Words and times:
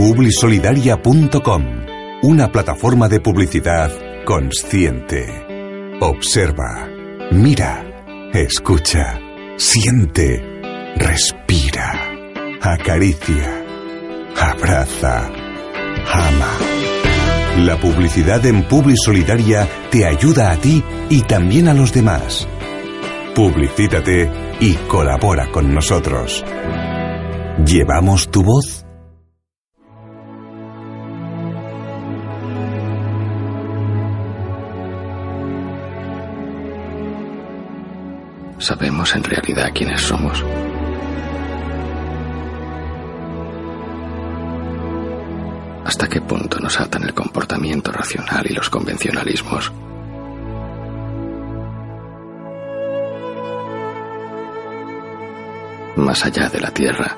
Publisolidaria.com 0.00 1.62
Una 2.22 2.50
plataforma 2.50 3.06
de 3.06 3.20
publicidad 3.20 3.92
consciente. 4.24 5.26
Observa, 6.00 6.88
mira, 7.32 8.30
escucha, 8.32 9.20
siente, 9.58 10.42
respira, 10.96 12.16
acaricia, 12.62 13.62
abraza, 14.40 15.30
ama. 16.10 16.56
La 17.58 17.78
publicidad 17.78 18.46
en 18.46 18.66
Publisolidaria 18.66 19.68
te 19.90 20.06
ayuda 20.06 20.50
a 20.50 20.56
ti 20.56 20.82
y 21.10 21.20
también 21.24 21.68
a 21.68 21.74
los 21.74 21.92
demás. 21.92 22.48
Publicítate 23.34 24.30
y 24.60 24.76
colabora 24.88 25.52
con 25.52 25.74
nosotros. 25.74 26.42
¿Llevamos 27.66 28.30
tu 28.30 28.42
voz? 28.42 28.86
¿Sabemos 38.70 39.16
en 39.16 39.24
realidad 39.24 39.72
quiénes 39.74 40.00
somos? 40.00 40.44
¿Hasta 45.84 46.06
qué 46.08 46.20
punto 46.20 46.60
nos 46.60 46.78
atan 46.78 47.02
el 47.02 47.12
comportamiento 47.12 47.90
racional 47.90 48.46
y 48.48 48.54
los 48.54 48.70
convencionalismos? 48.70 49.72
Más 55.96 56.24
allá 56.24 56.48
de 56.48 56.60
la 56.60 56.70
Tierra, 56.70 57.16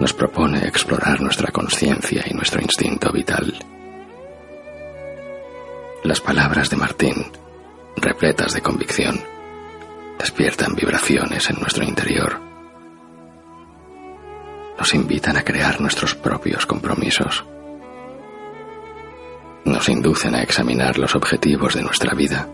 nos 0.00 0.12
propone 0.12 0.66
explorar 0.66 1.20
nuestra 1.20 1.52
conciencia 1.52 2.24
y 2.28 2.34
nuestro 2.34 2.60
instinto 2.60 3.12
vital. 3.12 3.64
Las 6.02 6.20
palabras 6.20 6.68
de 6.68 6.76
Martín, 6.76 7.30
repletas 7.96 8.54
de 8.54 8.60
convicción, 8.60 9.20
despiertan 10.20 10.74
vibraciones 10.74 11.48
en 11.48 11.56
nuestro 11.58 11.82
interior. 11.82 12.38
Nos 14.78 14.94
invitan 14.94 15.36
a 15.38 15.42
crear 15.42 15.80
nuestros 15.80 16.14
propios 16.14 16.66
compromisos. 16.66 17.44
Nos 19.64 19.88
inducen 19.88 20.34
a 20.34 20.42
examinar 20.42 20.98
los 20.98 21.14
objetivos 21.14 21.74
de 21.74 21.82
nuestra 21.82 22.14
vida 22.14 22.48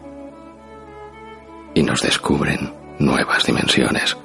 y 1.74 1.82
nos 1.82 2.02
descubren 2.02 2.72
nuevas 2.98 3.44
dimensiones 3.44 4.16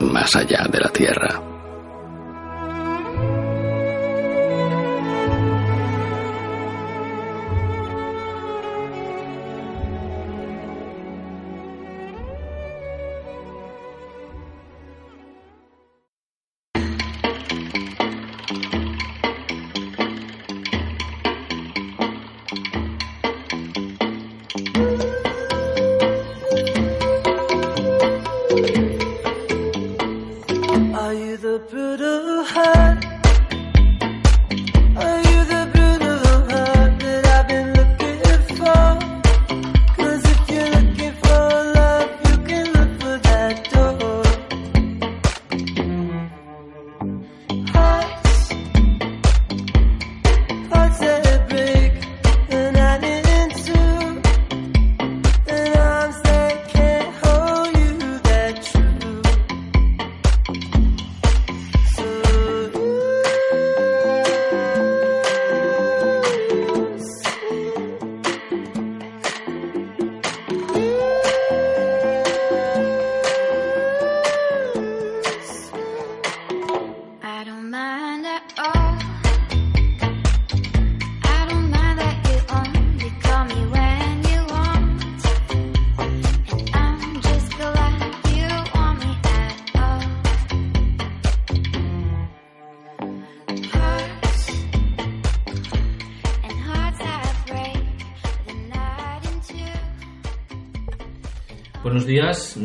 más 0.00 0.34
allá 0.36 0.66
de 0.70 0.80
la 0.80 0.88
Tierra. 0.88 1.57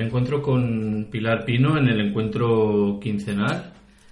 Me 0.03 0.07
encuentro 0.09 0.41
con 0.41 1.07
Pilar 1.09 1.45
Pino 1.45 1.77
en 1.77 1.87
el 1.87 2.01
encuentro 2.01 2.99
quincenal. 3.01 3.71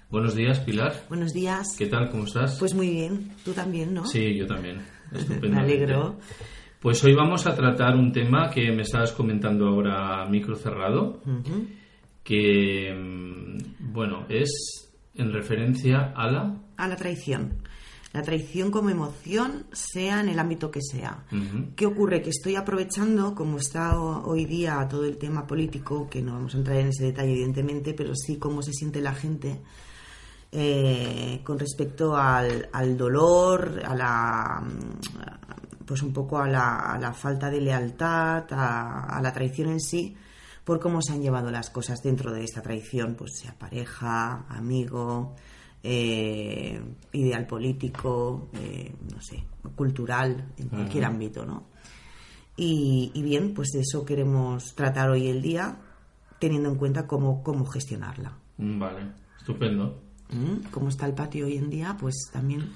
Buenos 0.09 0.35
días, 0.35 0.61
Pilar. 0.61 0.93
Buenos 1.09 1.33
días. 1.33 1.75
¿Qué 1.77 1.87
tal? 1.87 2.09
¿Cómo 2.09 2.23
estás? 2.23 2.57
Pues 2.59 2.73
muy 2.73 2.89
bien, 2.89 3.31
tú 3.43 3.51
también, 3.51 3.93
¿no? 3.93 4.05
Sí, 4.05 4.37
yo 4.37 4.47
también. 4.47 4.77
Me 5.11 5.19
Estupendamente. 5.19 5.73
alegro. 5.73 6.17
Pues 6.79 7.03
hoy 7.03 7.13
vamos 7.13 7.45
a 7.45 7.53
tratar 7.55 7.97
un 7.97 8.13
tema 8.13 8.49
que 8.49 8.71
me 8.71 8.83
estabas 8.83 9.11
comentando 9.11 9.67
ahora 9.67 10.25
micro 10.29 10.55
cerrado, 10.55 11.21
que, 12.23 12.93
mm, 12.93 13.91
bueno, 13.91 14.25
es 14.29 14.93
en 15.15 15.33
referencia 15.33 16.13
a 16.15 16.31
la... 16.31 16.55
A 16.77 16.87
la 16.87 16.95
traición. 16.95 17.63
La 18.13 18.21
traición 18.21 18.71
como 18.71 18.89
emoción, 18.89 19.65
sea 19.71 20.19
en 20.19 20.27
el 20.29 20.39
ámbito 20.39 20.69
que 20.69 20.81
sea. 20.81 21.23
¿Qué 21.75 21.85
ocurre? 21.85 22.21
Que 22.21 22.29
estoy 22.31 22.55
aprovechando, 22.57 23.33
como 23.35 23.57
está 23.57 23.97
ho- 23.99 24.23
hoy 24.29 24.45
día 24.45 24.85
todo 24.89 25.05
el 25.05 25.17
tema 25.17 25.47
político, 25.47 26.09
que 26.09 26.21
no 26.21 26.33
vamos 26.33 26.53
a 26.55 26.57
entrar 26.57 26.77
en 26.77 26.87
ese 26.89 27.05
detalle 27.05 27.31
evidentemente, 27.31 27.93
pero 27.93 28.13
sí 28.15 28.37
cómo 28.37 28.61
se 28.61 28.73
siente 28.73 28.99
la 29.01 29.13
gente 29.13 29.61
eh, 30.51 31.41
con 31.45 31.57
respecto 31.57 32.15
al, 32.17 32.67
al 32.73 32.97
dolor, 32.97 33.81
a 33.85 33.95
la 33.95 34.61
mm, 34.61 35.85
pues 35.85 36.01
un 36.03 36.11
poco 36.13 36.37
a 36.37 36.47
la, 36.47 36.91
a 36.93 36.99
la 36.99 37.13
falta 37.13 37.49
de 37.49 37.61
lealtad, 37.61 38.43
a, 38.51 39.17
a 39.17 39.21
la 39.21 39.31
traición 39.33 39.69
en 39.69 39.79
sí, 39.79 40.15
por 40.65 40.79
cómo 40.79 41.01
se 41.01 41.13
han 41.13 41.21
llevado 41.21 41.49
las 41.51 41.69
cosas 41.69 42.01
dentro 42.03 42.31
de 42.33 42.43
esta 42.43 42.61
traición, 42.61 43.15
pues 43.15 43.39
sea 43.39 43.57
pareja, 43.57 44.45
amigo, 44.49 45.35
eh, 45.83 46.81
ideal 47.13 47.47
político, 47.47 48.49
eh, 48.53 48.91
no 49.13 49.21
sé, 49.21 49.43
cultural, 49.75 50.53
en 50.57 50.67
cualquier 50.69 51.05
ámbito, 51.05 51.45
¿no? 51.45 51.67
Y, 52.57 53.11
y 53.13 53.23
bien, 53.23 53.53
pues 53.53 53.69
de 53.73 53.79
eso 53.81 54.05
queremos 54.05 54.75
tratar 54.75 55.09
hoy 55.09 55.27
el 55.27 55.41
día, 55.41 55.77
teniendo 56.39 56.69
en 56.69 56.75
cuenta 56.75 57.07
cómo, 57.07 57.41
cómo 57.43 57.65
gestionarla. 57.65 58.37
Mm, 58.57 58.79
Vale, 58.79 59.01
estupendo. 59.39 60.01
¿Mm? 60.29 60.67
¿Cómo 60.71 60.89
está 60.89 61.05
el 61.07 61.13
patio 61.13 61.45
hoy 61.45 61.57
en 61.57 61.69
día? 61.69 61.95
Pues 61.99 62.15
también, 62.31 62.69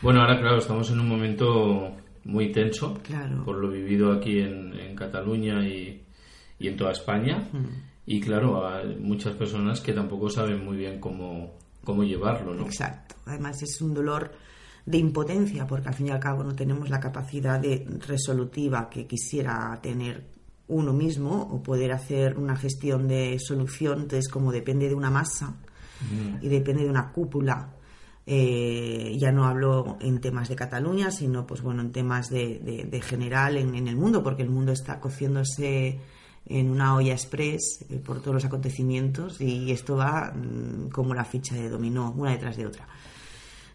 Bueno, 0.00 0.20
ahora 0.20 0.38
claro, 0.40 0.58
estamos 0.58 0.90
en 0.90 1.00
un 1.00 1.08
momento 1.08 1.96
muy 2.24 2.52
tenso 2.52 2.94
Claro. 3.02 3.44
por 3.44 3.56
lo 3.56 3.68
vivido 3.68 4.12
aquí 4.12 4.38
en, 4.38 4.72
en 4.78 4.94
Cataluña 4.94 5.66
y, 5.66 6.02
y 6.58 6.68
en 6.68 6.76
toda 6.76 6.92
España. 6.92 7.48
Mm. 7.52 7.66
Y 8.06 8.20
claro, 8.20 8.66
hay 8.66 8.96
muchas 8.96 9.34
personas 9.34 9.80
que 9.80 9.92
tampoco 9.92 10.28
saben 10.28 10.64
muy 10.64 10.76
bien 10.76 11.00
cómo, 11.00 11.54
cómo 11.84 12.04
llevarlo, 12.04 12.54
¿no? 12.54 12.64
Exacto. 12.66 13.14
Además 13.26 13.62
es 13.62 13.80
un 13.80 13.94
dolor 13.94 14.32
de 14.84 14.98
impotencia 14.98 15.66
porque 15.66 15.88
al 15.88 15.94
fin 15.94 16.08
y 16.08 16.10
al 16.10 16.18
cabo 16.20 16.42
no 16.42 16.54
tenemos 16.54 16.90
la 16.90 16.98
capacidad 17.00 17.60
de 17.60 17.86
resolutiva 18.06 18.90
que 18.90 19.06
quisiera 19.06 19.78
tener 19.82 20.26
uno 20.68 20.92
mismo 20.92 21.40
o 21.52 21.62
poder 21.62 21.92
hacer 21.92 22.36
una 22.38 22.56
gestión 22.56 23.06
de 23.08 23.38
solución. 23.38 24.02
Entonces, 24.02 24.28
como 24.28 24.50
depende 24.52 24.88
de 24.88 24.94
una 24.94 25.10
masa 25.10 25.54
y 26.40 26.48
depende 26.48 26.82
de 26.82 26.90
una 26.90 27.12
cúpula, 27.12 27.68
eh, 28.26 29.16
ya 29.20 29.30
no 29.32 29.44
hablo 29.44 29.98
en 30.00 30.20
temas 30.20 30.48
de 30.48 30.56
Cataluña, 30.56 31.10
sino 31.10 31.46
pues 31.46 31.60
bueno, 31.62 31.82
en 31.82 31.92
temas 31.92 32.28
de, 32.30 32.58
de- 32.60 32.84
de 32.84 33.00
general 33.00 33.56
en, 33.56 33.74
en 33.74 33.86
el 33.88 33.96
mundo, 33.96 34.22
porque 34.22 34.42
el 34.42 34.50
mundo 34.50 34.72
está 34.72 34.98
cociéndose 35.00 36.00
en 36.46 36.70
una 36.70 36.94
olla 36.96 37.12
express 37.12 37.84
eh, 37.88 37.96
por 37.98 38.20
todos 38.20 38.34
los 38.34 38.44
acontecimientos 38.44 39.40
y 39.40 39.70
esto 39.70 39.96
va 39.96 40.32
mm, 40.34 40.88
como 40.90 41.14
la 41.14 41.24
ficha 41.24 41.54
de 41.54 41.68
dominó, 41.68 42.12
una 42.16 42.32
detrás 42.32 42.56
de 42.56 42.66
otra. 42.66 42.86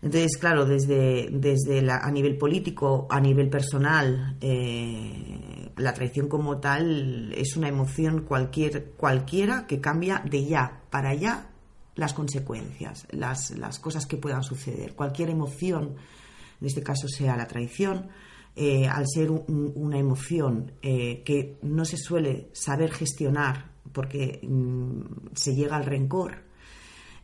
Entonces, 0.02 0.38
claro, 0.38 0.66
desde, 0.66 1.30
desde 1.32 1.82
la- 1.82 1.98
a 1.98 2.12
nivel 2.12 2.38
político, 2.38 3.08
a 3.10 3.20
nivel 3.20 3.50
personal, 3.50 4.38
eh, 4.42 5.72
la 5.78 5.94
traición 5.94 6.28
como 6.28 6.60
tal 6.60 7.34
es 7.36 7.58
una 7.58 7.68
emoción 7.68 8.22
cualquier, 8.22 8.92
cualquiera 8.98 9.66
que 9.66 9.82
cambia 9.82 10.22
de 10.30 10.46
ya 10.46 10.82
para 10.92 11.10
allá 11.10 11.48
las 11.96 12.14
consecuencias, 12.14 13.08
las, 13.10 13.52
las 13.58 13.80
cosas 13.80 14.06
que 14.06 14.18
puedan 14.18 14.44
suceder. 14.44 14.94
Cualquier 14.94 15.32
emoción, 15.32 15.96
en 16.62 16.68
este 16.68 16.84
caso 16.84 17.08
sea 17.08 17.36
la 17.36 17.48
traición, 17.48 18.10
eh, 18.58 18.88
al 18.88 19.06
ser 19.08 19.30
un- 19.32 19.44
un- 19.48 19.72
una 19.76 20.00
emoción 20.00 20.72
eh, 20.82 21.22
que 21.24 21.58
no 21.62 21.86
se 21.86 21.98
suele 21.98 22.50
saber 22.54 22.92
gestionar 22.92 23.72
porque 23.94 24.40
mm, 24.44 25.02
se 25.36 25.56
llega 25.56 25.76
al 25.78 25.86
rencor, 25.86 26.44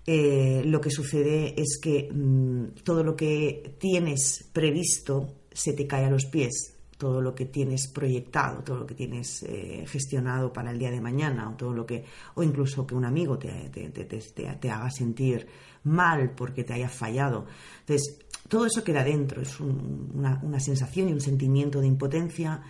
eh, 0.06 0.62
lo 0.65 0.81
que 0.81 0.89
sucede 0.91 1.59
es 1.59 1.80
que 1.81 2.09
mm, 2.12 2.83
todo 2.83 3.03
lo 3.03 3.15
que 3.15 3.75
tienes 3.80 4.50
previsto 4.53 5.33
se 5.51 5.74
te 5.74 5.88
cae 5.88 6.06
a 6.06 6.09
los 6.09 6.25
pies, 6.25 6.75
todo 6.97 7.21
lo 7.21 7.33
que 7.35 7.45
tienes 7.45 7.88
proyectado, 7.88 8.63
todo 8.63 8.77
lo 8.77 8.85
que 8.85 8.95
tienes 8.95 9.45
gestionado 9.88 10.53
para 10.53 10.71
el 10.71 10.80
día 10.80 10.89
de 10.91 11.01
mañana, 11.01 11.50
o 11.50 11.56
todo 11.56 11.74
lo 11.74 11.85
que, 11.85 12.06
o 12.35 12.44
incluso 12.44 12.85
que 12.88 12.95
un 12.95 13.06
amigo 13.06 13.38
te- 13.38 13.69
te 13.69 14.69
haga 14.71 14.89
sentir 14.89 15.47
mal 15.83 16.31
porque 16.35 16.63
te 16.63 16.74
haya 16.74 16.88
fallado. 16.89 17.45
Entonces, 17.81 18.19
todo 18.48 18.66
eso 18.66 18.84
queda 18.84 19.04
dentro, 19.04 19.42
es 19.42 19.60
un- 19.60 20.12
una, 20.16 20.40
una 20.44 20.60
sensación 20.60 21.10
y 21.10 21.13
un 21.13 21.22
sentimiento 21.22 21.80
de 21.81 21.88
impotencia 21.88 22.62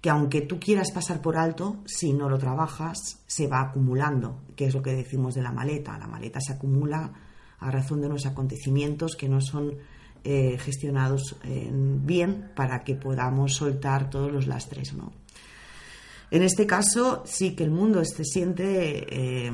que 0.00 0.08
aunque 0.10 0.40
tú 0.40 0.58
quieras 0.58 0.90
pasar 0.92 1.20
por 1.20 1.36
alto, 1.36 1.76
si 1.84 2.12
no 2.14 2.28
lo 2.30 2.38
trabajas, 2.38 3.18
se 3.26 3.46
va 3.46 3.60
acumulando, 3.60 4.40
que 4.56 4.64
es 4.66 4.74
lo 4.74 4.80
que 4.82 4.94
decimos 4.94 5.34
de 5.34 5.42
la 5.42 5.52
maleta. 5.52 5.98
La 5.98 6.06
maleta 6.06 6.40
se 6.40 6.54
acumula 6.54 7.12
a 7.58 7.70
razón 7.70 8.00
de 8.00 8.06
unos 8.06 8.24
acontecimientos 8.24 9.14
que 9.14 9.28
no 9.28 9.40
son 9.42 9.74
eh, 10.24 10.56
gestionados 10.58 11.36
eh, 11.44 11.70
bien 11.72 12.50
para 12.56 12.82
que 12.82 12.94
podamos 12.94 13.54
soltar 13.54 14.08
todos 14.08 14.32
los 14.32 14.46
lastres. 14.46 14.94
¿no? 14.94 15.12
En 16.30 16.42
este 16.42 16.66
caso, 16.66 17.22
sí 17.26 17.54
que 17.54 17.64
el 17.64 17.70
mundo 17.70 18.02
se 18.04 18.24
siente, 18.24 19.44
eh, 19.46 19.52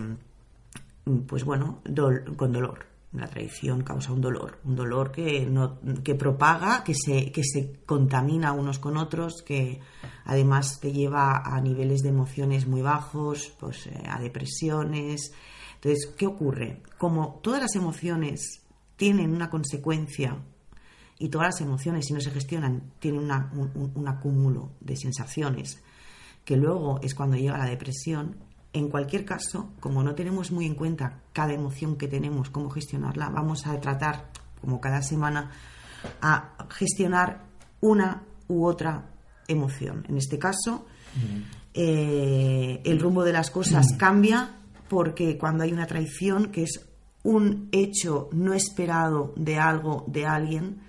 pues 1.27 1.43
bueno, 1.45 1.81
dol- 1.85 2.37
con 2.37 2.53
dolor. 2.53 2.87
La 3.17 3.27
traición 3.29 3.83
causa 3.83 4.13
un 4.13 4.21
dolor, 4.21 4.59
un 4.65 4.77
dolor 4.77 5.11
que, 5.11 5.47
no, 5.47 5.79
que 6.05 6.15
propaga, 6.15 6.85
que 6.85 6.95
se, 6.95 7.33
que 7.33 7.43
se 7.45 7.81
contamina 7.87 8.53
unos 8.53 8.79
con 8.79 8.97
otros, 8.97 9.43
que 9.43 9.81
además 10.25 10.79
te 10.81 10.93
lleva 10.93 11.39
a 11.45 11.61
niveles 11.61 12.03
de 12.03 12.11
emociones 12.11 12.67
muy 12.67 12.83
bajos, 12.83 13.53
pues 13.59 13.87
eh, 13.87 14.03
a 14.09 14.21
depresiones. 14.21 15.33
Entonces, 15.77 16.13
¿qué 16.17 16.27
ocurre? 16.27 16.83
Como 16.99 17.41
todas 17.43 17.63
las 17.63 17.75
emociones 17.75 18.63
tienen 18.97 19.35
una 19.35 19.49
consecuencia 19.51 20.37
y 21.19 21.29
todas 21.29 21.49
las 21.49 21.61
emociones, 21.63 22.07
si 22.07 22.13
no 22.13 22.21
se 22.21 22.31
gestionan, 22.31 22.93
tienen 22.99 23.21
una- 23.25 23.51
un, 23.55 23.93
un- 23.95 24.09
acúmulo 24.09 24.73
de 24.81 24.97
sensaciones, 24.97 25.83
que 26.45 26.57
luego 26.57 27.01
es 27.03 27.15
cuando 27.15 27.37
llega 27.37 27.57
la 27.59 27.65
depresión. 27.67 28.37
En 28.77 28.91
cualquier 28.91 29.25
caso, 29.25 29.71
como 29.81 30.03
no 30.03 30.15
tenemos 30.15 30.53
muy 30.53 30.67
en 30.67 30.75
cuenta 30.75 31.23
cada 31.33 31.55
emoción 31.55 31.97
que 31.97 32.09
tenemos, 32.09 32.51
cómo 32.51 32.69
gestionarla, 32.69 33.31
vamos 33.31 33.67
a 33.67 33.81
tratar, 33.81 34.31
como 34.61 34.83
cada 34.83 35.01
semana, 35.01 35.51
a 36.21 36.53
gestionar 36.69 37.47
una 37.81 38.25
u 38.49 38.67
otra 38.67 39.07
emoción. 39.49 40.05
En 40.11 40.19
este 40.19 40.39
caso, 40.39 40.85
eh, 41.73 42.83
el 42.85 43.01
rumbo 43.01 43.25
de 43.25 43.33
las 43.33 43.51
cosas 43.51 43.95
cambia 43.97 44.57
porque 44.91 45.39
cuando 45.39 45.65
hay 45.65 45.73
una 45.73 45.87
traición, 45.87 46.53
que 46.53 46.65
es 46.65 46.87
un 47.23 47.71
hecho 47.73 48.29
no 48.33 48.53
esperado 48.53 49.33
de 49.37 49.57
algo, 49.57 50.05
de 50.07 50.27
alguien, 50.27 50.83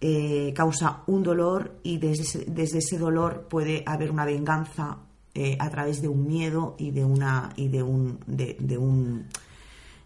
eh, 0.00 0.52
causa 0.54 1.02
un 1.08 1.24
dolor 1.24 1.80
y 1.82 1.98
desde 1.98 2.22
ese, 2.22 2.44
desde 2.46 2.78
ese 2.78 2.96
dolor 2.96 3.48
puede 3.50 3.82
haber 3.86 4.12
una 4.12 4.24
venganza 4.24 4.98
eh, 5.34 5.56
a 5.58 5.68
través 5.70 6.00
de 6.00 6.08
un 6.08 6.26
miedo 6.26 6.76
y 6.78 6.90
de 6.92 7.04
una 7.04 7.50
y 7.56 7.68
de 7.68 7.82
un 7.82 8.18
de, 8.26 8.56
de 8.60 8.78
un 8.78 9.26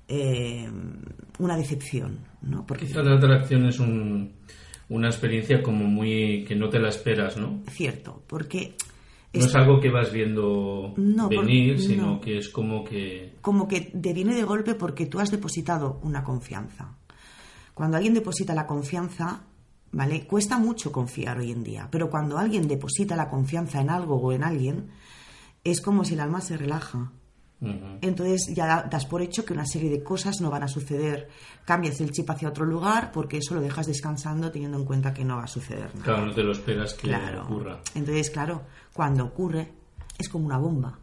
eh, 0.08 0.68
una 1.38 1.56
decepción, 1.56 2.20
¿no? 2.42 2.66
Porque 2.66 2.86
Quizás 2.86 3.04
la 3.04 3.16
atracción 3.16 3.66
es 3.66 3.78
un- 3.78 4.32
una 4.88 5.08
experiencia 5.08 5.62
como 5.62 5.84
muy 5.84 6.44
que 6.48 6.56
no 6.56 6.70
te 6.70 6.78
la 6.78 6.88
esperas, 6.88 7.36
¿no? 7.36 7.60
cierto, 7.70 8.22
porque 8.26 8.74
No 9.34 9.44
es 9.44 9.54
algo 9.54 9.78
que 9.80 9.90
vas 9.90 10.10
viendo 10.10 10.94
No, 10.96 11.28
venir, 11.28 11.78
sino 11.78 12.06
no. 12.14 12.20
que 12.22 12.38
es 12.38 12.48
como 12.48 12.82
que 12.82 13.34
como 13.42 13.68
que 13.68 13.82
te 13.82 14.14
viene 14.14 14.34
de 14.34 14.42
golpe 14.44 14.74
porque 14.74 15.04
tú 15.04 15.20
has 15.20 15.30
depositado 15.30 16.00
una 16.02 16.24
confianza. 16.24 16.96
Cuando 17.74 17.98
alguien 17.98 18.14
deposita 18.14 18.54
la 18.54 18.66
confianza, 18.66 19.42
¿vale? 19.92 20.26
Cuesta 20.26 20.58
mucho 20.58 20.90
confiar 20.90 21.38
hoy 21.38 21.52
en 21.52 21.62
día, 21.62 21.86
pero 21.90 22.08
cuando 22.08 22.38
alguien 22.38 22.66
deposita 22.66 23.14
la 23.14 23.28
confianza 23.28 23.82
en 23.82 23.90
algo 23.90 24.16
o 24.16 24.32
en 24.32 24.42
alguien, 24.42 24.88
es 25.64 25.80
como 25.80 26.04
si 26.04 26.14
el 26.14 26.20
alma 26.20 26.40
se 26.40 26.56
relaja. 26.56 27.12
Entonces 28.00 28.54
ya 28.54 28.66
da- 28.66 28.82
das 28.84 29.04
por 29.06 29.20
hecho 29.20 29.44
que 29.44 29.52
una 29.52 29.66
serie 29.66 29.90
de 29.90 30.02
cosas 30.04 30.40
no 30.40 30.48
van 30.48 30.62
a 30.62 30.68
suceder. 30.68 31.28
Cambias 31.64 32.00
el 32.00 32.12
chip 32.12 32.30
hacia 32.30 32.48
otro 32.48 32.64
lugar 32.64 33.10
porque 33.10 33.38
eso 33.38 33.54
lo 33.56 33.60
dejas 33.60 33.88
descansando 33.88 34.52
teniendo 34.52 34.78
en 34.78 34.84
cuenta 34.84 35.12
que 35.12 35.24
no 35.24 35.36
va 35.38 35.44
a 35.44 35.48
suceder 35.48 35.90
nada. 35.94 36.04
claro, 36.04 36.26
no 36.26 36.34
te 36.34 36.42
lo 36.44 36.52
esperas 36.52 36.94
que 36.94 37.08
Claro. 37.08 37.42
ocurra. 37.42 37.80
Entonces, 37.96 38.30
claro, 38.30 38.62
cuando 38.92 39.24
ocurre 39.24 39.72
es 40.18 40.28
como 40.28 40.46
una 40.46 40.58
bomba. 40.58 41.00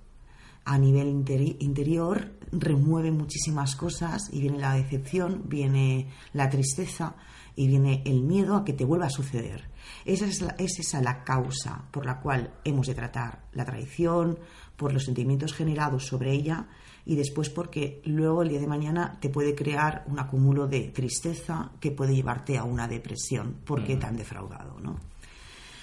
A 0.64 0.78
nivel 0.80 1.08
interi- 1.10 1.58
interior 1.60 2.32
remueve 2.54 3.12
muchísimas 3.12 3.76
cosas 3.76 4.30
y 4.32 4.40
viene 4.40 4.58
la 4.58 4.76
decepción, 4.76 5.44
viene 5.48 6.10
la 6.32 6.50
tristeza 6.50 7.16
y 7.58 7.68
viene 7.68 8.02
el 8.06 8.22
miedo 8.24 8.56
a 8.56 8.64
que 8.64 8.72
te 8.74 8.86
vuelva 8.86 9.08
a 9.08 9.12
suceder. 9.12 9.70
Esa 10.06 10.26
es, 10.26 10.42
la- 10.42 10.56
es 10.58 10.80
esa 10.80 11.02
la 11.02 11.24
causa 11.24 11.84
por 11.92 12.06
la 12.06 12.20
cual 12.20 12.54
hemos 12.64 12.88
de 12.88 12.96
tratar 12.96 13.44
la 13.54 13.66
traición, 13.66 14.38
por 14.76 14.94
los 14.94 15.06
sentimientos 15.06 15.54
generados 15.54 16.06
sobre 16.06 16.32
ella 16.34 16.68
y 17.06 17.16
después 17.16 17.50
porque 17.50 18.02
luego 18.06 18.42
el 18.42 18.50
día 18.50 18.60
de 18.60 18.68
mañana 18.68 19.18
te 19.22 19.30
puede 19.30 19.56
crear 19.56 20.04
un 20.08 20.20
acúmulo 20.20 20.68
de 20.68 20.90
tristeza 20.90 21.72
que 21.80 21.92
puede 21.92 22.14
llevarte 22.16 22.58
a 22.58 22.64
una 22.64 22.88
depresión 22.88 23.58
porque 23.66 23.96
te 23.96 24.06
han 24.06 24.18
defraudado, 24.18 24.80
¿no? 24.80 25.00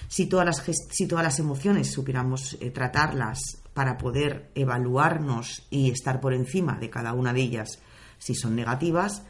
si 0.07 0.27
todas 0.27 0.45
las, 0.45 0.57
si 0.91 1.07
todas 1.07 1.23
las 1.23 1.39
emociones 1.39 1.91
supiéramos 1.91 2.55
eh, 2.61 2.69
tratarlas 2.69 3.39
para 3.73 3.97
poder 3.97 4.51
evaluarnos 4.53 5.65
y 5.71 5.89
estar 5.89 6.19
por 6.21 6.33
encima 6.35 6.77
de 6.77 6.89
cada 6.91 7.13
una 7.13 7.33
de 7.33 7.41
ellas, 7.41 7.79
si 8.19 8.35
son 8.35 8.55
negativas, 8.55 9.23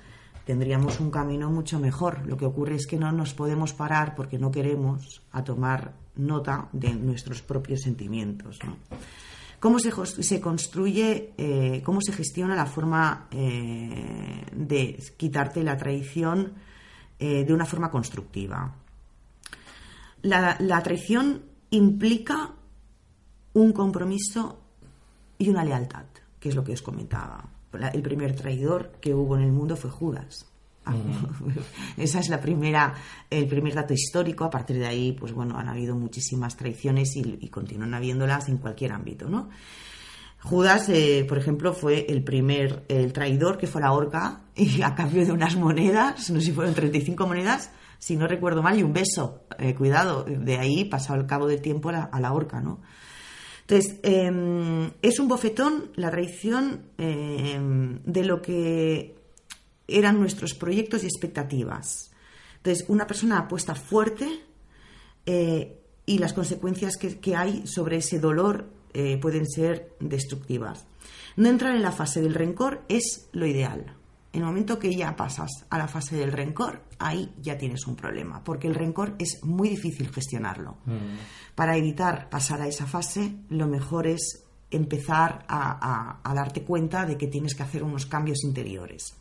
tendríamos 0.45 1.00
un 1.00 1.12
camino 1.12 1.50
mucho 1.50 1.79
mejor. 1.79 2.25
Lo 2.25 2.38
que 2.38 2.45
ocurre 2.45 2.75
es 2.75 2.88
que 2.88 2.97
no 2.97 3.12
nos 3.12 3.33
podemos 3.33 3.73
parar 3.73 4.15
porque 4.15 4.38
no 4.38 4.51
queremos 4.51 5.21
a 5.31 5.43
tomar 5.43 5.93
nota 6.15 6.69
de 6.71 6.93
nuestros 6.93 7.41
propios 7.41 7.81
sentimientos. 7.81 8.59
¿Cómo 9.59 9.79
se 9.79 10.41
construye, 10.41 11.33
eh, 11.38 11.81
cómo 11.85 12.01
se 12.01 12.12
gestiona 12.12 12.55
la 12.55 12.65
forma 12.65 13.27
eh, 13.31 14.45
de 14.53 15.01
quitarte 15.15 15.63
la 15.63 15.77
traición 15.77 16.53
eh, 17.17 17.45
de 17.45 17.53
una 17.53 17.65
forma 17.65 17.89
constructiva? 17.89 18.75
La, 20.23 20.57
la 20.59 20.83
traición 20.83 21.43
implica 21.69 22.51
un 23.53 23.71
compromiso 23.71 24.59
y 25.38 25.50
una 25.50 25.63
lealtad, 25.63 26.05
que 26.39 26.50
es 26.50 26.55
lo 26.55 26.63
que 26.63 26.73
os 26.73 26.81
comentaba. 26.81 27.52
La- 27.82 27.89
el 27.89 28.01
primer 28.01 28.36
traidor 28.36 28.92
que 29.01 29.13
hubo 29.13 29.36
en 29.38 29.44
el 29.44 29.51
mundo 29.51 29.75
fue 29.75 29.89
Judas. 29.89 30.46
Esa 31.98 32.20
es 32.20 32.30
la 32.30 32.42
primera, 32.42 32.94
el 33.30 33.48
primer 33.48 33.74
dato 33.74 33.94
histórico. 33.94 34.44
A 34.44 34.50
partir 34.50 34.77
de 34.80 34.86
ahí, 34.88 35.13
pues 35.13 35.32
bueno, 35.34 35.58
han 35.58 35.70
habido 35.70 35.96
muchísimas 35.96 36.58
traiciones 36.58 37.15
y, 37.15 37.38
y 37.39 37.48
continúan 37.50 37.94
habiéndolas 37.94 38.50
en 38.50 38.58
cualquier 38.58 38.92
ámbito, 38.92 39.30
¿no? 39.30 39.50
Judas, 40.42 40.89
eh, 40.89 41.25
por 41.27 41.38
ejemplo, 41.38 41.72
fue 41.74 42.06
el 42.10 42.22
primer 42.24 42.84
el 42.89 43.13
traidor 43.13 43.58
que 43.58 43.65
fue 43.68 43.80
a 43.82 43.86
la 43.86 43.94
horca 43.94 44.42
y 44.56 44.82
a 44.84 44.94
cambio 44.94 45.25
de 45.25 45.32
unas 45.32 45.56
monedas, 45.56 46.30
no 46.32 46.39
sé 46.39 46.48
si 46.48 46.51
fueron 46.51 46.74
35 46.74 47.25
monedas, 47.25 47.72
si 47.98 48.18
no 48.18 48.27
recuerdo 48.27 48.62
mal, 48.62 48.77
y 48.77 48.84
un 48.84 48.92
beso. 48.92 49.44
Eh, 49.58 49.74
cuidado, 49.74 50.25
de 50.25 50.58
ahí 50.58 50.84
pasado 50.86 51.18
el 51.20 51.25
cabo 51.27 51.48
del 51.48 51.62
tiempo 51.62 51.89
a 51.89 51.94
la, 51.94 52.03
a 52.03 52.20
la 52.20 52.34
horca, 52.34 52.60
¿no? 52.60 52.82
Entonces, 53.67 54.00
eh, 54.03 54.91
es 55.01 55.20
un 55.20 55.27
bofetón 55.27 55.91
la 55.96 56.12
traición 56.12 56.88
eh, 56.98 57.60
de 58.05 58.24
lo 58.24 58.41
que 58.41 59.15
eran 59.88 60.20
nuestros 60.20 60.53
proyectos 60.53 61.03
y 61.03 61.08
expectativas. 61.08 62.12
Entonces, 62.58 62.86
una 62.88 63.08
persona 63.08 63.39
apuesta 63.39 63.75
fuerte 63.75 64.27
eh, 65.25 65.79
y 66.05 66.17
las 66.17 66.34
consecuencias 66.34 66.98
que, 66.98 67.20
que 67.20 67.36
hay 67.36 67.67
sobre 67.67 67.98
ese 67.98 68.20
dolor 68.20 68.70
eh, 68.93 69.17
pueden 69.17 69.50
ser 69.50 69.96
destructivas. 70.00 70.86
No 71.36 71.50
entrar 71.50 71.75
en 71.75 71.82
la 71.82 71.91
fase 71.91 72.22
del 72.22 72.36
rencor 72.36 72.84
es 72.89 73.27
lo 73.32 73.46
ideal. 73.46 73.98
En 74.33 74.39
el 74.41 74.45
momento 74.47 74.79
que 74.79 74.93
ya 74.95 75.15
pasas 75.15 75.49
a 75.69 75.77
la 75.77 75.87
fase 75.87 76.15
del 76.15 76.31
rencor, 76.31 76.81
ahí 76.99 77.31
ya 77.39 77.55
tienes 77.57 77.85
un 77.85 77.95
problema, 77.95 78.43
porque 78.43 78.67
el 78.67 78.73
rencor 78.75 79.15
es 79.19 79.43
muy 79.43 79.69
difícil 79.69 80.11
gestionarlo. 80.11 80.77
Para 81.55 81.77
evitar 81.77 82.29
pasar 82.29 82.59
a 82.61 82.67
esa 82.67 82.87
fase, 82.87 83.35
lo 83.49 83.67
mejor 83.67 84.07
es 84.07 84.43
empezar 84.71 85.45
a, 85.47 85.77
a- 85.79 86.19
a 86.23 86.33
darte 86.33 86.63
cuenta 86.63 87.05
de 87.05 87.15
que 87.15 87.27
tienes 87.27 87.53
que 87.53 87.61
hacer 87.61 87.83
unos 87.83 88.07
cambios 88.07 88.43
interiores. 88.43 89.13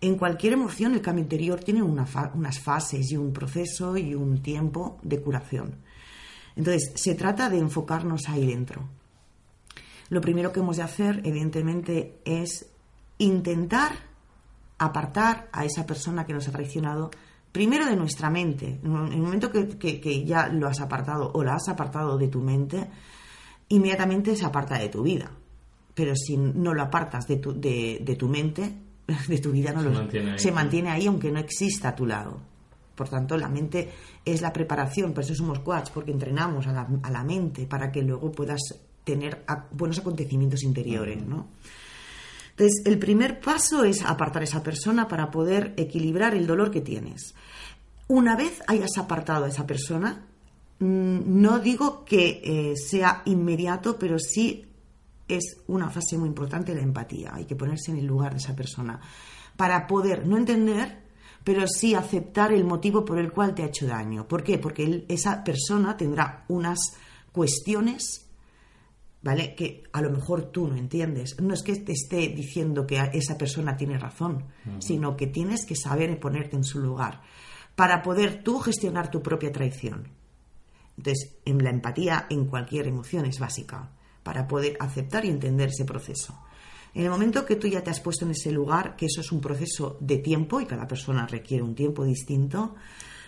En 0.00 0.16
cualquier 0.16 0.54
emoción, 0.54 0.94
el 0.94 1.02
cambio 1.02 1.24
interior 1.24 1.60
tiene 1.62 1.82
una 1.82 2.06
fa- 2.06 2.32
unas 2.34 2.58
fases 2.58 3.10
y 3.12 3.18
un 3.18 3.34
proceso 3.34 3.98
y 3.98 4.14
un 4.14 4.40
tiempo 4.42 4.98
de 5.02 5.20
curación. 5.20 5.76
Entonces, 6.56 6.92
se 6.94 7.14
trata 7.14 7.50
de 7.50 7.58
enfocarnos 7.58 8.28
ahí 8.30 8.46
dentro. 8.46 8.88
Lo 10.08 10.22
primero 10.22 10.52
que 10.52 10.60
hemos 10.60 10.78
de 10.78 10.84
hacer, 10.84 11.20
evidentemente, 11.24 12.18
es 12.24 12.64
intentar 13.18 14.07
apartar 14.78 15.48
a 15.52 15.64
esa 15.64 15.84
persona 15.86 16.24
que 16.26 16.32
nos 16.32 16.48
ha 16.48 16.52
traicionado 16.52 17.10
primero 17.52 17.86
de 17.86 17.96
nuestra 17.96 18.30
mente. 18.30 18.78
En 18.84 19.12
el 19.12 19.20
momento 19.20 19.50
que, 19.50 19.66
que- 19.78 20.00
que 20.00 20.24
ya 20.24 20.48
lo 20.48 20.68
has 20.68 20.80
apartado 20.80 21.30
o 21.34 21.42
la 21.42 21.54
has 21.54 21.68
apartado 21.68 22.16
de 22.18 22.28
tu 22.28 22.40
mente, 22.40 22.88
inmediatamente 23.68 24.36
se 24.36 24.44
aparta 24.44 24.78
de 24.78 24.88
tu 24.88 25.02
vida. 25.02 25.30
Pero 25.94 26.14
si 26.14 26.36
no 26.36 26.74
lo 26.74 26.82
apartas 26.82 27.26
de 27.26 27.36
tu, 27.36 27.58
de, 27.58 28.00
de 28.04 28.16
tu 28.16 28.28
mente, 28.28 28.72
de 29.28 29.38
tu 29.38 29.50
vida 29.50 29.72
no 29.72 29.80
Se 29.82 29.88
lo 29.88 29.94
mantiene 29.94 30.32
ahí. 30.32 30.38
se 30.38 30.52
mantiene 30.52 30.90
ahí 30.90 31.06
aunque 31.06 31.32
no 31.32 31.40
exista 31.40 31.88
a 31.90 31.94
tu 31.96 32.06
lado. 32.06 32.38
Por 32.94 33.08
tanto, 33.08 33.36
la 33.36 33.48
mente 33.48 33.88
es 34.24 34.40
la 34.42 34.52
preparación, 34.52 35.12
por 35.12 35.22
eso 35.22 35.34
somos 35.34 35.60
coach, 35.60 35.90
porque 35.94 36.10
entrenamos 36.10 36.66
a 36.66 36.72
la, 36.72 36.88
a 37.02 37.10
la 37.10 37.22
mente 37.22 37.64
para 37.66 37.92
que 37.92 38.02
luego 38.02 38.32
puedas 38.32 38.60
tener 39.04 39.44
buenos 39.70 39.98
acontecimientos 40.00 40.64
interiores, 40.64 41.24
¿no? 41.24 41.46
Entonces, 42.58 42.82
el 42.86 42.98
primer 42.98 43.38
paso 43.38 43.84
es 43.84 44.04
apartar 44.04 44.42
a 44.42 44.44
esa 44.44 44.64
persona 44.64 45.06
para 45.06 45.30
poder 45.30 45.74
equilibrar 45.76 46.34
el 46.34 46.44
dolor 46.44 46.72
que 46.72 46.80
tienes. 46.80 47.36
Una 48.08 48.34
vez 48.34 48.60
hayas 48.66 48.98
apartado 48.98 49.44
a 49.44 49.48
esa 49.48 49.64
persona, 49.64 50.26
mm, 50.80 51.40
no 51.40 51.60
digo 51.60 52.04
que 52.04 52.40
eh, 52.42 52.74
sea 52.76 53.22
inmediato, 53.26 53.96
pero 53.96 54.18
sí 54.18 54.66
es 55.28 55.58
una 55.68 55.88
fase 55.88 56.18
muy 56.18 56.26
importante 56.26 56.74
la 56.74 56.82
empatía. 56.82 57.30
Hay 57.32 57.44
que 57.44 57.54
ponerse 57.54 57.92
en 57.92 57.98
el 57.98 58.06
lugar 58.06 58.32
de 58.32 58.38
esa 58.38 58.56
persona 58.56 59.00
para 59.56 59.86
poder 59.86 60.26
no 60.26 60.36
entender, 60.36 60.98
pero 61.44 61.64
sí 61.68 61.94
aceptar 61.94 62.52
el 62.52 62.64
motivo 62.64 63.04
por 63.04 63.20
el 63.20 63.30
cual 63.30 63.54
te 63.54 63.62
ha 63.62 63.66
hecho 63.66 63.86
daño. 63.86 64.26
¿Por 64.26 64.42
qué? 64.42 64.58
Porque 64.58 65.04
esa 65.06 65.44
persona 65.44 65.96
tendrá 65.96 66.44
unas 66.48 66.80
cuestiones 67.30 68.27
¿vale? 69.22 69.54
Que 69.54 69.84
a 69.92 70.00
lo 70.00 70.10
mejor 70.10 70.50
tú 70.50 70.68
no 70.68 70.76
entiendes. 70.76 71.40
No 71.40 71.54
es 71.54 71.62
que 71.62 71.76
te 71.76 71.92
esté 71.92 72.28
diciendo 72.28 72.86
que 72.86 73.10
esa 73.12 73.36
persona 73.36 73.76
tiene 73.76 73.98
razón, 73.98 74.44
sino 74.78 75.16
que 75.16 75.26
tienes 75.26 75.66
que 75.66 75.76
saber 75.76 76.18
ponerte 76.20 76.56
en 76.56 76.64
su 76.64 76.80
lugar 76.80 77.22
para 77.74 78.02
poder 78.02 78.42
tú 78.42 78.58
gestionar 78.58 79.10
tu 79.10 79.22
propia 79.22 79.52
traición. 79.52 80.08
Entonces, 80.96 81.36
en 81.44 81.62
la 81.62 81.70
empatía 81.70 82.26
en 82.28 82.46
cualquier 82.46 82.88
emoción 82.88 83.24
es 83.24 83.38
básica 83.38 83.90
para 84.22 84.48
poder 84.48 84.76
aceptar 84.80 85.24
y 85.24 85.28
entender 85.28 85.68
ese 85.68 85.84
proceso. 85.84 86.36
En 86.94 87.04
el 87.04 87.10
momento 87.10 87.44
que 87.44 87.56
tú 87.56 87.68
ya 87.68 87.82
te 87.84 87.90
has 87.90 88.00
puesto 88.00 88.24
en 88.24 88.32
ese 88.32 88.50
lugar, 88.50 88.96
que 88.96 89.06
eso 89.06 89.20
es 89.20 89.30
un 89.30 89.40
proceso 89.40 89.96
de 90.00 90.18
tiempo 90.18 90.60
y 90.60 90.66
cada 90.66 90.88
persona 90.88 91.26
requiere 91.26 91.62
un 91.62 91.74
tiempo 91.74 92.04
distinto, 92.04 92.74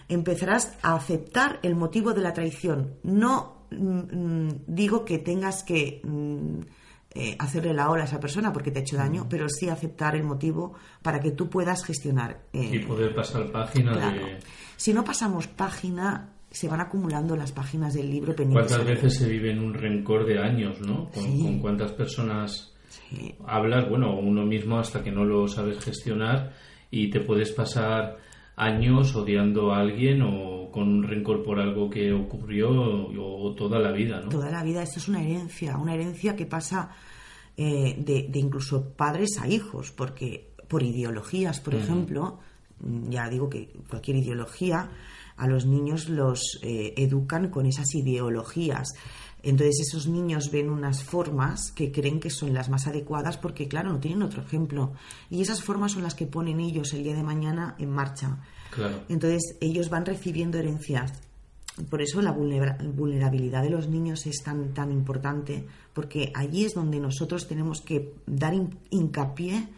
empezarás 0.09 0.77
a 0.83 0.97
aceptar 0.97 1.61
el 1.63 1.77
motivo 1.77 2.13
de 2.13 2.23
la 2.23 2.33
traición. 2.33 2.97
No 3.05 3.60
mm, 3.71 3.99
mm, 4.47 4.49
digo 4.67 5.05
que 5.05 5.19
tengas 5.19 5.63
que 5.63 6.01
mm, 6.05 6.61
eh, 7.15 7.37
hacerle 7.39 7.75
la 7.75 7.91
ola 7.91 8.03
a 8.03 8.07
esa 8.07 8.21
persona 8.21 8.53
porque 8.53 8.71
te 8.71 8.79
ha 8.79 8.83
hecho 8.83 8.97
daño, 8.97 9.27
pero 9.29 9.49
sí 9.49 9.69
aceptar 9.69 10.15
el 10.15 10.23
motivo 10.23 10.75
para 11.03 11.19
que 11.21 11.33
tú 11.33 11.49
puedas 11.51 11.85
gestionar. 11.85 12.43
eh, 12.53 12.71
Y 12.75 12.79
poder 12.81 13.15
pasar 13.15 13.51
página 13.51 13.93
Claro. 13.93 14.27
de 14.27 14.39
Si 14.77 14.93
no 14.95 15.03
pasamos 15.05 15.47
página, 15.49 16.31
se 16.51 16.69
van 16.69 16.81
acumulando 16.81 17.37
las 17.37 17.53
páginas 17.53 17.95
del 17.95 18.11
libro 18.11 18.35
pendientes. 18.35 18.77
cuántas 18.77 18.89
veces 18.89 19.19
se 19.19 19.29
vive 19.29 19.51
en 19.51 19.59
un 19.61 19.75
rencor 19.75 20.25
de 20.27 20.39
años, 20.39 20.81
¿no? 20.81 21.11
Con, 21.11 21.23
Sí. 21.25 21.43
con 21.43 21.59
cuántas 21.61 21.93
personas 21.93 22.73
Sí. 22.89 23.35
hablas, 23.47 23.89
bueno, 23.89 24.19
uno 24.19 24.45
mismo 24.47 24.79
hasta 24.79 25.03
que 25.03 25.11
no 25.13 25.25
lo 25.25 25.47
sabes 25.49 25.79
gestionar 25.85 26.53
y 26.91 27.09
te 27.11 27.21
puedes 27.21 27.53
pasar 27.53 28.19
años 28.57 29.15
odiando 29.17 29.73
a 29.73 29.79
alguien 29.81 30.23
o 30.23 30.60
con 30.71 31.03
rencor 31.03 31.43
por 31.43 31.59
algo 31.59 31.91
que 31.91 32.13
ocurrió 32.13 32.71
o, 32.71 33.55
toda 33.55 33.79
la 33.79 33.93
vida, 33.93 34.21
¿no? 34.21 34.29
Toda 34.29 34.51
la 34.51 34.63
vida, 34.63 34.83
esto 34.83 34.99
es 34.99 35.09
una 35.09 35.23
herencia, 35.23 35.77
una 35.77 35.95
herencia 35.95 36.37
que 36.37 36.47
pasa 36.47 36.91
eh, 37.57 37.97
de, 37.99 38.29
de 38.29 38.39
incluso 38.39 38.91
padres 38.95 39.39
a 39.41 39.49
hijos, 39.49 39.91
porque 39.91 40.51
por 40.69 40.83
ideologías, 40.83 41.61
por 41.61 41.75
ejemplo, 41.75 42.39
mm, 42.79 43.11
ya 43.11 43.29
digo 43.29 43.51
que 43.51 43.73
cualquier 43.89 44.19
ideología, 44.19 44.91
a 45.37 45.47
los 45.47 45.67
niños 45.67 46.09
los 46.09 46.61
eh, 46.63 46.95
educan 46.99 47.49
con 47.49 47.67
esas 47.67 47.95
ideologías. 47.95 48.93
Entonces 49.43 49.89
esos 49.89 50.07
niños 50.07 50.51
ven 50.51 50.69
unas 50.69 51.03
formas 51.03 51.73
que 51.73 51.91
creen 51.91 52.21
que 52.21 52.29
son 52.29 52.53
las 52.53 52.69
más 52.69 52.87
adecuadas 52.87 53.39
porque, 53.39 53.67
claro, 53.67 53.91
no 53.91 54.01
tienen 54.01 54.23
otro 54.23 54.43
ejemplo. 54.43 54.93
Y 55.31 55.41
esas 55.41 55.63
formas 55.63 55.93
son 55.93 56.03
las 56.03 56.15
que 56.15 56.27
ponen 56.27 56.61
ellos 56.61 56.93
el 56.93 57.05
día 57.05 57.17
de 57.17 57.23
mañana 57.23 57.75
en 57.79 57.91
marcha. 57.91 58.39
Claro. 58.71 59.03
Entonces 59.09 59.57
ellos 59.61 59.89
van 59.91 60.07
recibiendo 60.07 60.59
herencias. 60.59 61.13
Por 61.89 62.03
eso 62.03 62.21
la 62.21 62.33
vulnera- 62.33 62.77
vulnerabilidad 62.83 63.63
de 63.63 63.71
los 63.71 63.89
niños 63.89 64.27
es 64.27 64.43
tan, 64.45 64.75
tan 64.75 64.93
importante, 64.93 65.65
porque 65.95 66.31
allí 66.35 66.65
es 66.65 66.75
donde 66.75 66.99
nosotros 67.01 67.47
tenemos 67.49 67.81
que 67.81 68.15
dar 68.27 68.53
hin- 68.55 68.77
hincapié 68.91 69.69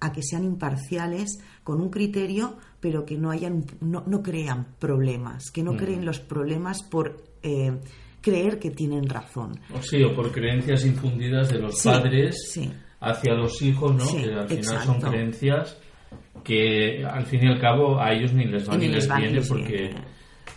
a 0.00 0.12
que 0.12 0.22
sean 0.22 0.44
imparciales 0.44 1.38
con 1.62 1.80
un 1.80 1.90
criterio, 1.90 2.56
pero 2.80 3.04
que 3.06 3.16
no 3.16 3.30
hayan, 3.30 3.64
no, 3.80 4.02
no 4.06 4.22
crean 4.22 4.66
problemas, 4.78 5.50
que 5.50 5.62
no 5.62 5.76
creen 5.76 6.04
los 6.04 6.18
problemas 6.20 6.82
por 6.82 7.22
eh, 7.42 7.72
creer 8.20 8.58
que 8.58 8.70
tienen 8.70 9.08
razón. 9.08 9.58
O 9.72 9.80
sí, 9.82 10.02
o 10.02 10.14
por 10.14 10.32
creencias 10.32 10.84
infundidas 10.84 11.50
de 11.50 11.58
los 11.60 11.78
Sí, 11.78 11.88
padres 11.88 12.36
sí. 12.52 12.70
hacia 13.00 13.34
los 13.34 13.62
hijos, 13.62 13.94
¿no? 13.94 14.04
Sí, 14.04 14.16
que 14.24 14.32
al 14.34 14.48
final 14.48 14.58
exacto. 14.58 14.84
son 14.86 15.00
creencias 15.00 15.76
que 16.42 17.04
al 17.04 17.24
fin 17.26 17.44
y 17.44 17.46
al 17.46 17.60
cabo 17.60 18.00
a 18.00 18.12
ellos 18.12 18.32
ni 18.32 18.44
les 18.44 18.68
va 18.68 18.76
ni 18.76 18.88
ni 18.88 18.94
les 18.94 19.08
viene 19.16 19.40
porque 19.42 19.94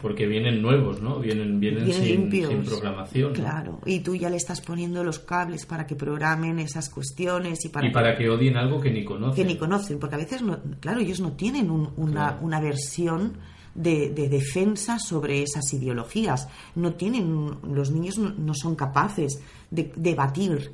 porque 0.02 0.28
vienen 0.28 0.62
nuevos, 0.62 1.02
¿no? 1.02 1.20
Vienen 1.20 1.60
vienen, 1.60 1.86
Vienen 1.86 2.04
sin, 2.06 2.22
limpios. 2.22 2.50
sin 2.52 2.64
programación. 2.64 3.30
¿no? 3.34 3.40
Claro, 3.40 3.80
y 3.86 4.02
tú 4.02 4.16
ya 4.16 4.30
le 4.30 4.38
estás 4.38 4.62
poniendo 4.62 5.04
los 5.04 5.18
cables 5.20 5.66
para 5.66 5.88
que 5.88 5.96
programen 5.96 6.60
esas 6.60 6.90
cuestiones 6.90 7.66
y 7.66 7.70
para, 7.70 7.88
Y 7.88 7.92
para 7.92 8.16
que 8.16 8.30
odien 8.30 8.58
algo 8.58 8.80
que 8.80 8.92
ni 8.92 9.04
conocen. 9.04 9.36
que 9.36 9.52
ni 9.52 9.58
conocen, 9.58 9.98
porque 9.98 10.14
a 10.16 10.20
veces, 10.20 10.44
no, 10.44 10.60
claro, 10.80 11.00
ellos 11.00 11.20
no 11.20 11.32
tienen 11.32 11.72
un- 11.72 11.90
una, 11.98 12.12
Claro. 12.30 12.38
una 12.46 12.60
versión 12.62 13.38
de, 13.74 14.10
de 14.12 14.30
defensa 14.30 15.00
sobre 15.00 15.42
esas 15.42 15.74
ideologías. 15.74 16.48
No 16.76 16.94
tienen, 16.94 17.56
los 17.74 17.90
niños 17.90 18.20
no, 18.20 18.30
no 18.38 18.54
son 18.54 18.76
capaces 18.76 19.40
de 19.72 19.92
debatir 19.96 20.74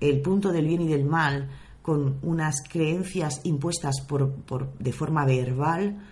el 0.00 0.20
punto 0.22 0.52
del 0.52 0.66
bien 0.66 0.80
y 0.82 0.88
del 0.88 1.04
mal 1.04 1.50
con 1.84 2.18
unas 2.22 2.62
creencias 2.66 3.42
impuestas 3.44 4.00
por, 4.08 4.32
por- 4.32 4.72
de 4.78 4.90
forma 4.90 5.26
verbal, 5.26 6.02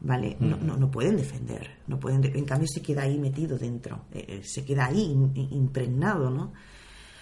¿vale? 0.00 0.36
No, 0.38 0.56
no, 0.56 0.76
no 0.76 0.88
pueden 0.88 1.16
defender, 1.16 1.78
no 1.88 1.98
pueden 1.98 2.20
de- 2.20 2.38
en 2.38 2.44
cambio 2.44 2.68
se 2.72 2.80
queda 2.80 3.02
ahí 3.02 3.18
metido 3.18 3.58
dentro, 3.58 4.02
eh, 4.12 4.24
eh, 4.28 4.42
se 4.44 4.64
queda 4.64 4.86
ahí 4.86 5.02
impregnado, 5.50 6.30
¿no? 6.30 6.52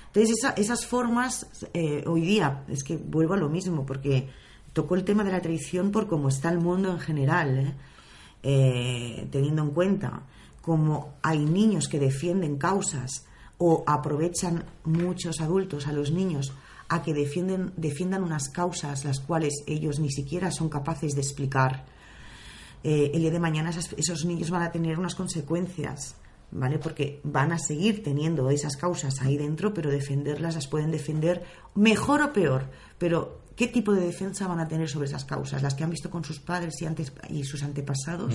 Entonces, 0.09 0.37
esa- 0.39 0.51
esas 0.53 0.85
formas, 0.85 1.47
eh, 1.73 2.05
hoy 2.07 2.21
día, 2.21 2.65
es 2.69 2.85
que 2.85 2.99
vuelvo 2.99 3.33
a 3.33 3.39
lo 3.39 3.49
mismo, 3.49 3.87
porque 3.87 4.29
tocó 4.75 4.97
el 4.97 5.05
tema 5.05 5.25
de 5.25 5.33
la 5.33 5.41
traición 5.41 5.91
por 5.91 6.07
cómo 6.07 6.29
está 6.29 6.51
el 6.51 6.59
mundo 6.59 6.91
en 6.93 6.99
general, 7.01 7.75
teniendo 8.43 9.63
en 9.63 9.71
cuenta 9.71 10.23
cómo 10.61 11.15
hay 11.23 11.45
niños 11.47 11.89
que 11.89 11.99
defienden 11.99 12.59
causas 12.59 13.27
o 13.57 13.83
aprovechan 13.87 14.65
muchos 14.85 15.41
adultos 15.41 15.87
a 15.87 15.93
los 15.93 16.11
niños 16.11 16.53
a 16.95 17.03
que 17.03 17.13
defienden, 17.15 17.73
defiendan 17.77 18.23
unas 18.23 18.49
causas 18.49 19.05
las 19.05 19.21
cuales 19.21 19.63
ellos 19.67 19.99
ni 20.01 20.11
siquiera 20.11 20.51
son 20.51 20.69
capaces 20.69 21.15
de 21.15 21.21
explicar. 21.21 21.85
Eh, 22.83 23.11
el 23.15 23.21
día 23.23 23.31
de 23.31 23.41
mañana 23.41 23.71
esas- 23.71 23.95
esos 23.97 24.25
niños 24.25 24.51
van 24.51 24.63
a 24.63 24.71
tener 24.73 24.99
unas 24.99 25.15
consecuencias, 25.15 26.17
¿vale? 26.51 26.79
Porque 26.79 27.21
van 27.25 27.53
a 27.53 27.59
seguir 27.59 28.03
teniendo 28.03 28.51
esas 28.51 28.77
causas 28.77 29.21
ahí 29.23 29.37
dentro, 29.37 29.73
pero 29.73 29.91
defenderlas 29.91 30.55
las 30.55 30.67
pueden 30.67 30.91
defender 30.91 31.43
mejor 31.75 32.21
o 32.23 32.33
peor. 32.33 32.71
Pero, 32.99 33.41
¿qué 33.57 33.69
tipo 33.69 33.93
de 33.95 34.03
defensa 34.05 34.47
van 34.47 34.61
a 34.61 34.69
tener 34.69 34.89
sobre 34.89 35.07
esas 35.09 35.25
causas? 35.25 35.63
¿Las 35.63 35.75
que 35.75 35.85
han 35.85 35.91
visto 35.91 36.11
con 36.11 36.25
sus 36.25 36.41
padres 36.41 36.75
y, 36.83 36.87
antes, 36.87 37.13
y 37.31 37.45
sus 37.45 37.63
antepasados? 37.63 38.35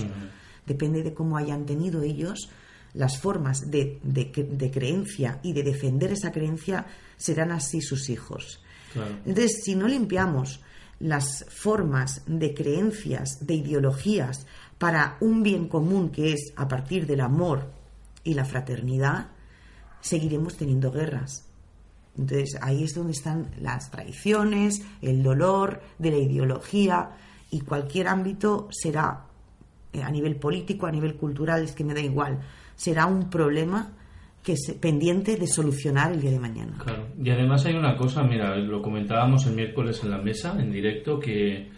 Depende 0.66 1.02
de 1.02 1.14
cómo 1.14 1.36
hayan 1.36 1.64
tenido 1.64 2.02
ellos. 2.02 2.48
Las 2.94 3.18
formas 3.18 3.70
de, 3.70 3.98
de 4.02 4.32
cre- 4.32 4.48
de 4.48 4.70
creencia 4.70 5.38
y 5.42 5.52
de 5.52 5.62
defender 5.62 6.12
esa 6.12 6.32
creencia 6.32 6.86
serán 7.16 7.52
así 7.52 7.80
sus 7.80 8.08
hijos. 8.10 8.62
Claro. 8.92 9.10
Entonces, 9.24 9.60
si 9.64 9.74
no 9.76 9.86
limpiamos 9.86 10.60
las 10.98 11.44
formas 11.48 12.22
de 12.26 12.52
creencias, 12.52 13.46
de 13.46 13.54
ideologías 13.54 14.46
para 14.78 15.16
un 15.20 15.42
bien 15.42 15.68
común 15.68 16.10
que 16.10 16.32
es 16.32 16.52
a 16.56 16.66
partir 16.68 17.06
del 17.06 17.20
amor 17.20 17.70
y 18.24 18.34
la 18.34 18.44
fraternidad, 18.44 19.28
seguiremos 20.00 20.56
teniendo 20.56 20.90
guerras. 20.90 21.46
Entonces 22.18 22.58
ahí 22.60 22.84
es 22.84 22.94
donde 22.94 23.12
están 23.12 23.50
las 23.60 23.90
traiciones, 23.90 24.82
el 25.00 25.22
dolor 25.22 25.80
de 25.98 26.10
la 26.10 26.18
ideología 26.18 27.12
y 27.50 27.60
cualquier 27.60 28.08
ámbito 28.08 28.68
será 28.72 29.26
a 30.02 30.10
nivel 30.10 30.36
político, 30.36 30.86
a 30.86 30.92
nivel 30.92 31.14
cultural, 31.14 31.64
es 31.64 31.72
que 31.72 31.84
me 31.84 31.94
da 31.94 32.00
igual, 32.00 32.40
será 32.76 33.06
un 33.06 33.28
problema 33.28 33.92
que 34.42 34.52
es 34.52 34.74
pendiente 34.80 35.36
de 35.36 35.46
solucionar 35.46 36.12
el 36.12 36.20
día 36.20 36.30
de 36.30 36.38
mañana. 36.38 36.78
Claro. 36.78 37.08
Y 37.22 37.28
además 37.30 37.66
hay 37.66 37.74
una 37.74 37.96
cosa, 37.96 38.22
mira, 38.22 38.56
lo 38.56 38.80
comentábamos 38.80 39.46
el 39.46 39.54
miércoles 39.54 40.00
en 40.02 40.10
la 40.10 40.18
mesa, 40.18 40.56
en 40.58 40.72
directo, 40.72 41.18
que, 41.18 41.68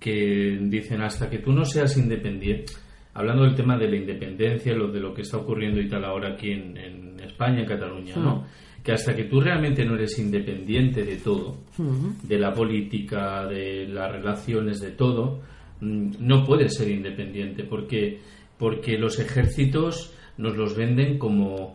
que 0.00 0.58
dicen 0.62 1.02
hasta 1.02 1.28
que 1.28 1.38
tú 1.38 1.52
no 1.52 1.64
seas 1.64 1.96
independiente, 1.98 2.72
hablando 3.14 3.44
del 3.44 3.54
tema 3.54 3.76
de 3.76 3.90
la 3.90 3.96
independencia, 3.96 4.72
lo 4.74 4.88
de 4.90 5.00
lo 5.00 5.12
que 5.12 5.22
está 5.22 5.36
ocurriendo 5.36 5.80
y 5.80 5.88
tal 5.88 6.04
ahora 6.04 6.32
aquí 6.32 6.50
en, 6.50 6.76
en 6.78 7.20
España, 7.20 7.60
en 7.60 7.66
Cataluña, 7.66 8.16
¿no? 8.16 8.46
Que 8.82 8.92
hasta 8.92 9.14
que 9.14 9.24
tú 9.24 9.40
realmente 9.40 9.84
no 9.84 9.94
eres 9.94 10.18
independiente 10.18 11.04
de 11.04 11.16
todo, 11.16 11.58
de 12.22 12.38
la 12.38 12.52
política, 12.52 13.46
de 13.46 13.86
las 13.86 14.10
relaciones, 14.10 14.80
de 14.80 14.90
todo, 14.92 15.36
mm, 15.36 15.42
no 15.82 16.44
puedes 16.44 16.74
ser 16.76 16.88
independiente, 16.90 17.64
porque, 17.64 18.20
porque 18.58 18.96
los 18.96 19.18
ejércitos 19.18 20.14
nos 20.38 20.56
los 20.56 20.76
venden 20.76 21.18
como 21.18 21.74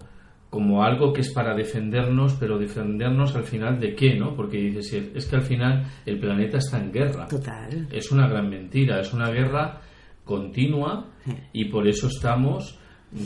como 0.50 0.82
algo 0.82 1.12
que 1.12 1.20
es 1.22 1.34
para 1.34 1.54
defendernos, 1.54 2.36
pero 2.40 2.58
defendernos 2.58 3.36
al 3.36 3.44
final 3.44 3.82
de 3.82 3.94
qué, 3.96 4.16
¿no? 4.16 4.34
Porque 4.34 4.58
dices, 4.58 4.88
"Sí, 4.90 5.12
es 5.14 5.26
que 5.26 5.36
al 5.36 5.42
final 5.42 5.86
el 6.06 6.20
planeta 6.22 6.58
está 6.60 6.80
en 6.82 6.94
guerra. 6.94 7.28
Total. 7.28 7.86
Es 7.92 8.14
una 8.14 8.30
gran 8.30 8.50
mentira, 8.50 9.02
es 9.02 9.12
una 9.14 9.30
guerra 9.30 9.82
continua 10.24 11.06
y 11.52 11.66
por 11.66 11.86
eso 11.86 12.08
estamos 12.08 12.80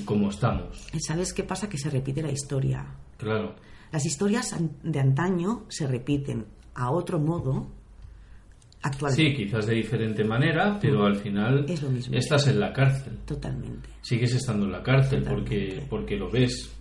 como 0.04 0.30
estamos. 0.32 0.88
¿Sabes 1.00 1.32
qué 1.32 1.44
pasa? 1.44 1.70
Que 1.70 1.78
se 1.78 1.92
repite 1.92 2.24
la 2.24 2.32
historia. 2.32 2.86
Claro, 3.18 3.56
Las 3.92 4.06
historias 4.06 4.56
de 4.84 5.00
antaño 5.00 5.66
se 5.70 5.86
repiten 5.86 6.46
a 6.74 6.90
otro 6.92 7.20
modo 7.20 7.68
actualmente. 8.84 9.30
sí, 9.32 9.36
quizás 9.36 9.66
de 9.68 9.76
diferente 9.76 10.24
manera, 10.24 10.78
pero 10.82 11.06
al 11.06 11.16
final 11.16 11.66
Es 11.70 11.82
lo 11.84 11.90
mismo. 11.90 12.16
estás 12.16 12.48
en 12.48 12.60
la 12.60 12.72
cárcel. 12.74 13.18
Totalmente. 13.26 13.90
Sigues 14.02 14.34
estando 14.36 14.66
en 14.66 14.72
la 14.72 14.84
cárcel 14.84 15.24
porque, 15.24 15.56
Totalmente. 15.60 15.88
porque 15.90 16.16
lo 16.18 16.30
ves. 16.32 16.76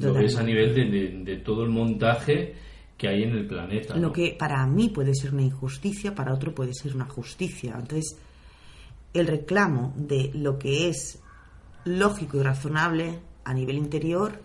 Lo 0.00 0.12
ves 0.12 0.36
a 0.36 0.42
nivel 0.42 0.74
de, 0.74 0.84
de- 0.90 1.24
de 1.24 1.36
todo 1.38 1.62
el 1.62 1.70
montaje 1.70 2.54
que 2.98 3.08
hay 3.08 3.22
en 3.22 3.30
el 3.30 3.46
planeta. 3.46 3.94
Lo 3.96 4.08
¿no? 4.08 4.12
que 4.12 4.34
para 4.38 4.66
mí 4.66 4.88
puede 4.88 5.14
ser 5.14 5.32
una 5.32 5.42
injusticia, 5.42 6.14
para 6.14 6.32
otro 6.34 6.52
puede 6.54 6.74
ser 6.74 6.94
una 6.96 7.04
justicia. 7.06 7.74
Entonces, 7.78 8.16
el 9.12 9.26
reclamo 9.28 9.94
de 9.96 10.30
lo 10.34 10.58
que 10.58 10.88
es 10.88 11.20
lógico 11.84 12.38
y 12.38 12.42
razonable 12.42 13.20
a 13.44 13.54
nivel 13.54 13.76
interior 13.76 14.40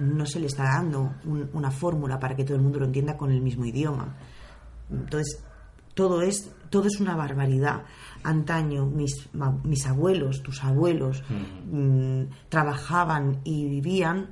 no 0.00 0.24
se 0.26 0.40
le 0.40 0.46
está 0.46 0.64
dando 0.64 1.14
un- 1.24 1.50
una 1.52 1.70
fórmula 1.70 2.18
para 2.18 2.34
que 2.34 2.42
todo 2.44 2.56
el 2.56 2.62
mundo 2.62 2.80
lo 2.80 2.86
entienda 2.86 3.16
con 3.16 3.30
el 3.30 3.40
mismo 3.42 3.66
idioma. 3.66 4.16
Entonces, 4.90 5.44
todo 6.00 6.22
es, 6.22 6.50
todo 6.70 6.86
es 6.86 6.98
una 6.98 7.14
barbaridad. 7.14 7.82
Antaño, 8.22 8.86
mis, 8.86 9.28
mis 9.64 9.86
abuelos, 9.86 10.42
tus 10.42 10.64
abuelos, 10.64 11.22
mm, 11.70 12.22
trabajaban 12.48 13.42
y 13.44 13.68
vivían 13.68 14.30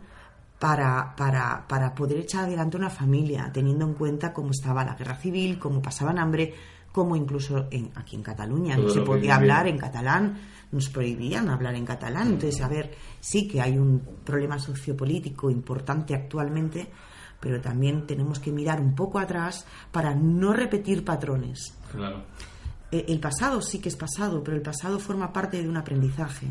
para, 0.58 1.14
para, 1.14 1.68
para 1.68 1.94
poder 1.94 2.20
echar 2.20 2.44
adelante 2.44 2.78
una 2.78 2.88
familia, 2.88 3.50
teniendo 3.52 3.84
en 3.84 3.92
cuenta 3.92 4.32
cómo 4.32 4.52
estaba 4.52 4.82
la 4.82 4.94
guerra 4.94 5.16
civil, 5.16 5.58
cómo 5.58 5.82
pasaban 5.82 6.18
hambre, 6.18 6.54
cómo 6.90 7.14
incluso 7.14 7.66
en, 7.70 7.90
aquí 7.96 8.16
en 8.16 8.22
Cataluña 8.22 8.76
Todo 8.76 8.86
no 8.86 8.94
se 8.94 9.00
podía 9.02 9.36
hablar 9.36 9.66
en 9.66 9.76
catalán, 9.76 10.38
nos 10.72 10.88
prohibían 10.88 11.50
hablar 11.50 11.74
en 11.74 11.84
catalán. 11.84 12.28
Entonces, 12.28 12.62
a 12.62 12.68
ver, 12.68 12.94
sí 13.20 13.46
que 13.46 13.60
hay 13.60 13.76
un 13.76 14.00
problema 14.24 14.58
sociopolítico 14.58 15.50
importante 15.50 16.14
actualmente, 16.14 16.88
pero 17.40 17.60
también 17.60 18.06
tenemos 18.06 18.38
que 18.40 18.50
mirar 18.52 18.80
un 18.80 18.94
poco 18.94 19.18
atrás 19.18 19.66
para 19.92 20.14
no 20.14 20.52
repetir 20.52 21.04
patrones. 21.04 21.74
Claro. 21.92 22.24
Eh, 22.90 23.04
El 23.08 23.20
pasado 23.20 23.60
sí 23.62 23.78
que 23.80 23.88
es 23.88 23.96
pasado, 23.96 24.42
pero 24.42 24.56
el 24.56 24.62
pasado 24.62 24.98
forma 24.98 25.32
parte 25.32 25.62
de 25.62 25.68
un 25.68 25.76
aprendizaje. 25.76 26.48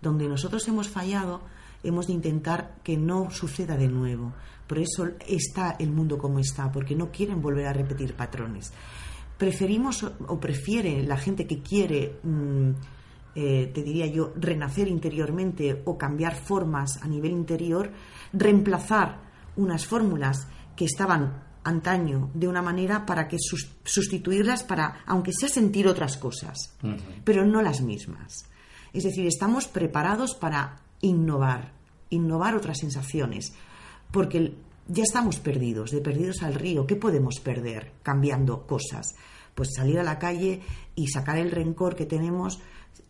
Donde 0.00 0.28
nosotros 0.28 0.66
hemos 0.68 0.88
fallado, 0.88 1.42
hemos 1.82 2.06
de 2.06 2.14
intentar 2.14 2.76
que 2.82 2.96
no 2.96 3.30
suceda 3.30 3.76
de 3.76 3.88
nuevo. 3.88 4.32
Por 4.66 4.78
eso 4.78 5.08
está 5.26 5.76
el 5.78 5.90
mundo 5.90 6.16
como 6.16 6.38
está, 6.38 6.70
porque 6.70 6.94
no 6.94 7.10
quieren 7.10 7.42
volver 7.42 7.66
a 7.66 7.72
repetir 7.72 8.14
patrones. 8.14 8.72
Preferimos 9.36 10.02
o- 10.02 10.12
o 10.28 10.38
prefiere 10.38 11.02
la 11.02 11.16
gente 11.16 11.46
que 11.46 11.60
quiere, 11.60 12.18
mm, 12.22 12.70
eh, 13.34 13.70
te 13.74 13.82
diría 13.82 14.06
yo, 14.06 14.32
renacer 14.36 14.86
interiormente 14.88 15.82
o 15.84 15.96
cambiar 15.98 16.34
formas 16.34 16.98
a 17.02 17.08
nivel 17.08 17.32
interior, 17.32 17.90
reemplazar 18.32 19.29
unas 19.56 19.86
fórmulas 19.86 20.46
que 20.76 20.84
estaban 20.84 21.44
antaño 21.62 22.30
de 22.34 22.48
una 22.48 22.62
manera 22.62 23.04
para 23.04 23.28
que 23.28 23.36
sus- 23.38 23.70
sustituirlas 23.84 24.62
para, 24.62 25.02
aunque 25.06 25.32
sea 25.32 25.48
sentir 25.48 25.86
otras 25.88 26.16
cosas, 26.16 26.74
pero 27.24 27.44
no 27.44 27.60
las 27.62 27.80
mismas. 27.82 28.46
Es 28.92 29.04
decir, 29.04 29.26
estamos 29.26 29.68
preparados 29.68 30.34
para 30.34 30.80
innovar, 31.00 31.72
innovar 32.08 32.56
otras 32.56 32.78
sensaciones, 32.78 33.52
porque 34.10 34.54
ya 34.88 35.02
estamos 35.04 35.38
perdidos, 35.38 35.90
de 35.92 36.00
perdidos 36.00 36.42
al 36.42 36.54
río. 36.54 36.86
¿Qué 36.86 36.96
podemos 36.96 37.38
perder 37.40 37.92
cambiando 38.02 38.66
cosas? 38.66 39.14
Pues 39.54 39.68
salir 39.76 39.98
a 40.00 40.02
la 40.02 40.18
calle 40.18 40.62
y 40.96 41.08
sacar 41.08 41.36
el 41.38 41.50
rencor 41.50 41.94
que 41.94 42.06
tenemos 42.06 42.58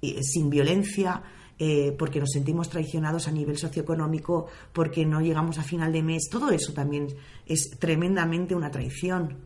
eh, 0.02 0.20
sin 0.22 0.50
violencia, 0.50 1.22
eh, 1.62 1.94
porque 1.98 2.20
nos 2.20 2.30
sentimos 2.30 2.70
traicionados 2.70 3.28
a 3.28 3.30
nivel 3.30 3.58
socioeconómico, 3.58 4.46
porque 4.72 5.04
no 5.04 5.20
llegamos 5.20 5.58
a 5.58 5.62
final 5.62 5.92
de 5.92 6.02
mes. 6.02 6.30
Todo 6.30 6.50
eso 6.50 6.72
también 6.72 7.08
es 7.44 7.76
tremendamente 7.78 8.54
una 8.54 8.70
traición. 8.70 9.36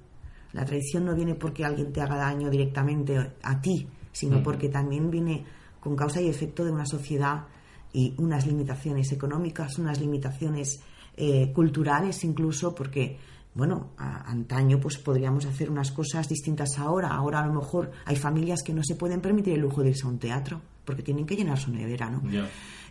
La 0.52 0.64
traición 0.64 1.06
no 1.06 1.16
viene 1.16 1.34
porque 1.34 1.64
alguien 1.64 1.92
te 1.92 2.00
haga 2.00 2.14
daño 2.14 2.50
directamente 2.50 3.32
a 3.42 3.60
ti, 3.60 3.88
sino 4.12 4.44
porque 4.44 4.68
también 4.68 5.10
viene 5.10 5.44
con 5.80 5.96
causa 5.96 6.20
y 6.20 6.28
efecto 6.28 6.64
de 6.64 6.70
una 6.70 6.86
sociedad 6.86 7.46
y 7.92 8.14
unas 8.18 8.46
limitaciones 8.46 9.10
económicas, 9.10 9.76
unas 9.80 10.00
limitaciones 10.00 10.80
eh, 11.16 11.50
culturales 11.52 12.22
incluso, 12.22 12.76
porque, 12.76 13.18
bueno, 13.54 13.92
a- 13.98 14.30
antaño 14.30 14.78
pues 14.80 14.98
podríamos 14.98 15.46
hacer 15.46 15.70
unas 15.70 15.92
cosas 15.92 16.28
distintas 16.28 16.78
ahora. 16.78 17.08
Ahora 17.08 17.40
a 17.40 17.46
lo 17.46 17.52
mejor 17.54 17.90
hay 18.04 18.16
familias 18.16 18.62
que 18.64 18.72
no 18.74 18.82
se 18.82 18.96
pueden 18.96 19.20
permitir 19.20 19.54
el 19.54 19.60
lujo 19.60 19.82
de 19.82 19.90
irse 19.90 20.06
a 20.06 20.10
un 20.10 20.18
teatro, 20.18 20.60
porque 20.84 21.02
tienen 21.02 21.24
que 21.26 21.36
llenar 21.36 21.58
su 21.58 21.70
nevera, 21.72 22.10
¿no? 22.10 22.22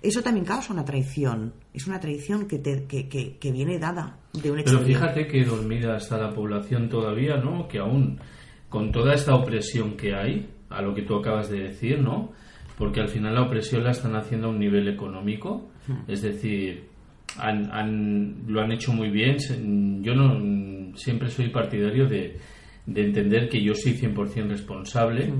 Eso 0.01 0.21
también 0.21 0.45
causa 0.45 0.73
una 0.73 0.83
traición. 0.83 1.53
Es 1.73 1.87
una 1.87 1.99
traición 1.99 2.45
que, 2.47 2.59
te- 2.59 2.85
que, 2.85 3.07
que- 3.07 3.37
que 3.37 3.51
viene 3.51 3.77
dada 3.79 4.19
de 4.33 4.51
un 4.51 4.57
Pero 4.63 4.79
fíjate 4.79 5.27
que 5.27 5.45
dormida 5.45 5.95
está 5.97 6.17
la 6.17 6.33
población 6.33 6.89
todavía, 6.89 7.37
¿no? 7.37 7.67
Que 7.67 7.79
aún 7.79 8.19
con 8.69 8.91
toda 8.91 9.13
esta 9.13 9.35
opresión 9.35 9.95
que 9.95 10.13
hay, 10.15 10.49
a 10.69 10.81
lo 10.81 10.93
que 10.95 11.03
tú 11.03 11.15
acabas 11.15 11.49
de 11.49 11.59
decir, 11.59 11.99
¿no? 12.01 12.31
Porque 12.77 12.99
al 13.01 13.07
final 13.07 13.35
la 13.35 13.43
opresión 13.43 13.83
la 13.83 13.91
están 13.91 14.15
haciendo 14.15 14.47
a 14.47 14.49
un 14.49 14.59
nivel 14.59 14.87
económico, 14.89 15.69
es 16.07 16.21
decir, 16.21 16.89
han, 17.39 17.71
han- 17.71 18.43
lo 18.47 18.61
han 18.61 18.71
hecho 18.71 18.93
muy 18.93 19.09
bien. 19.09 19.37
Yo 20.03 20.13
no 20.15 20.95
siempre 20.97 21.29
soy 21.29 21.49
partidario 21.49 22.07
de, 22.07 22.37
de 22.85 23.05
entender 23.05 23.49
que 23.49 23.61
yo 23.63 23.73
soy 23.75 23.93
100% 23.93 24.47
responsable 24.49 25.33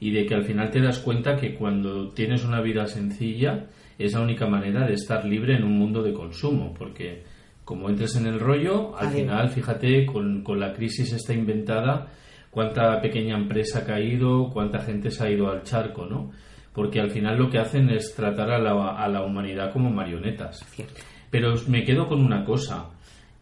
y 0.00 0.10
de 0.10 0.26
que 0.26 0.34
al 0.34 0.44
final 0.44 0.70
te 0.70 0.80
das 0.80 0.98
cuenta 0.98 1.36
que 1.36 1.54
cuando 1.54 2.08
tienes 2.10 2.44
una 2.44 2.60
vida 2.60 2.86
sencilla 2.86 3.66
es 3.98 4.12
la 4.12 4.20
única 4.20 4.46
manera 4.46 4.86
de 4.86 4.94
estar 4.94 5.24
libre 5.24 5.56
en 5.56 5.64
un 5.64 5.78
mundo 5.78 6.02
de 6.02 6.12
consumo, 6.12 6.74
porque 6.78 7.22
como 7.64 7.88
entres 7.88 8.14
en 8.16 8.26
el 8.26 8.38
rollo, 8.38 8.96
al 8.96 9.08
final, 9.22 9.48
fíjate, 9.48 10.04
con, 10.06 10.42
con 10.42 10.60
la 10.60 10.72
crisis 10.72 11.12
esta 11.14 11.32
inventada, 11.32 12.08
cuánta 12.50 13.00
pequeña 13.00 13.36
empresa 13.36 13.80
ha 13.80 13.84
caído, 13.84 14.50
cuánta 14.52 14.80
gente 14.80 15.10
se 15.10 15.24
ha 15.24 15.30
ido 15.30 15.50
al 15.50 15.62
charco, 15.62 16.04
¿no? 16.06 16.30
Porque 16.74 17.00
al 17.00 17.10
final 17.10 17.38
lo 17.38 17.48
que 17.48 17.58
hacen 17.58 17.88
es 17.88 18.14
tratar 18.14 18.50
a 18.50 18.58
la, 18.58 18.90
a 18.96 19.08
la 19.08 19.24
humanidad 19.24 19.72
como 19.72 19.90
marionetas. 19.90 20.58
Cierto. 20.70 21.00
Pero 21.36 21.52
me 21.68 21.84
quedo 21.84 22.08
con 22.08 22.24
una 22.24 22.42
cosa, 22.44 22.88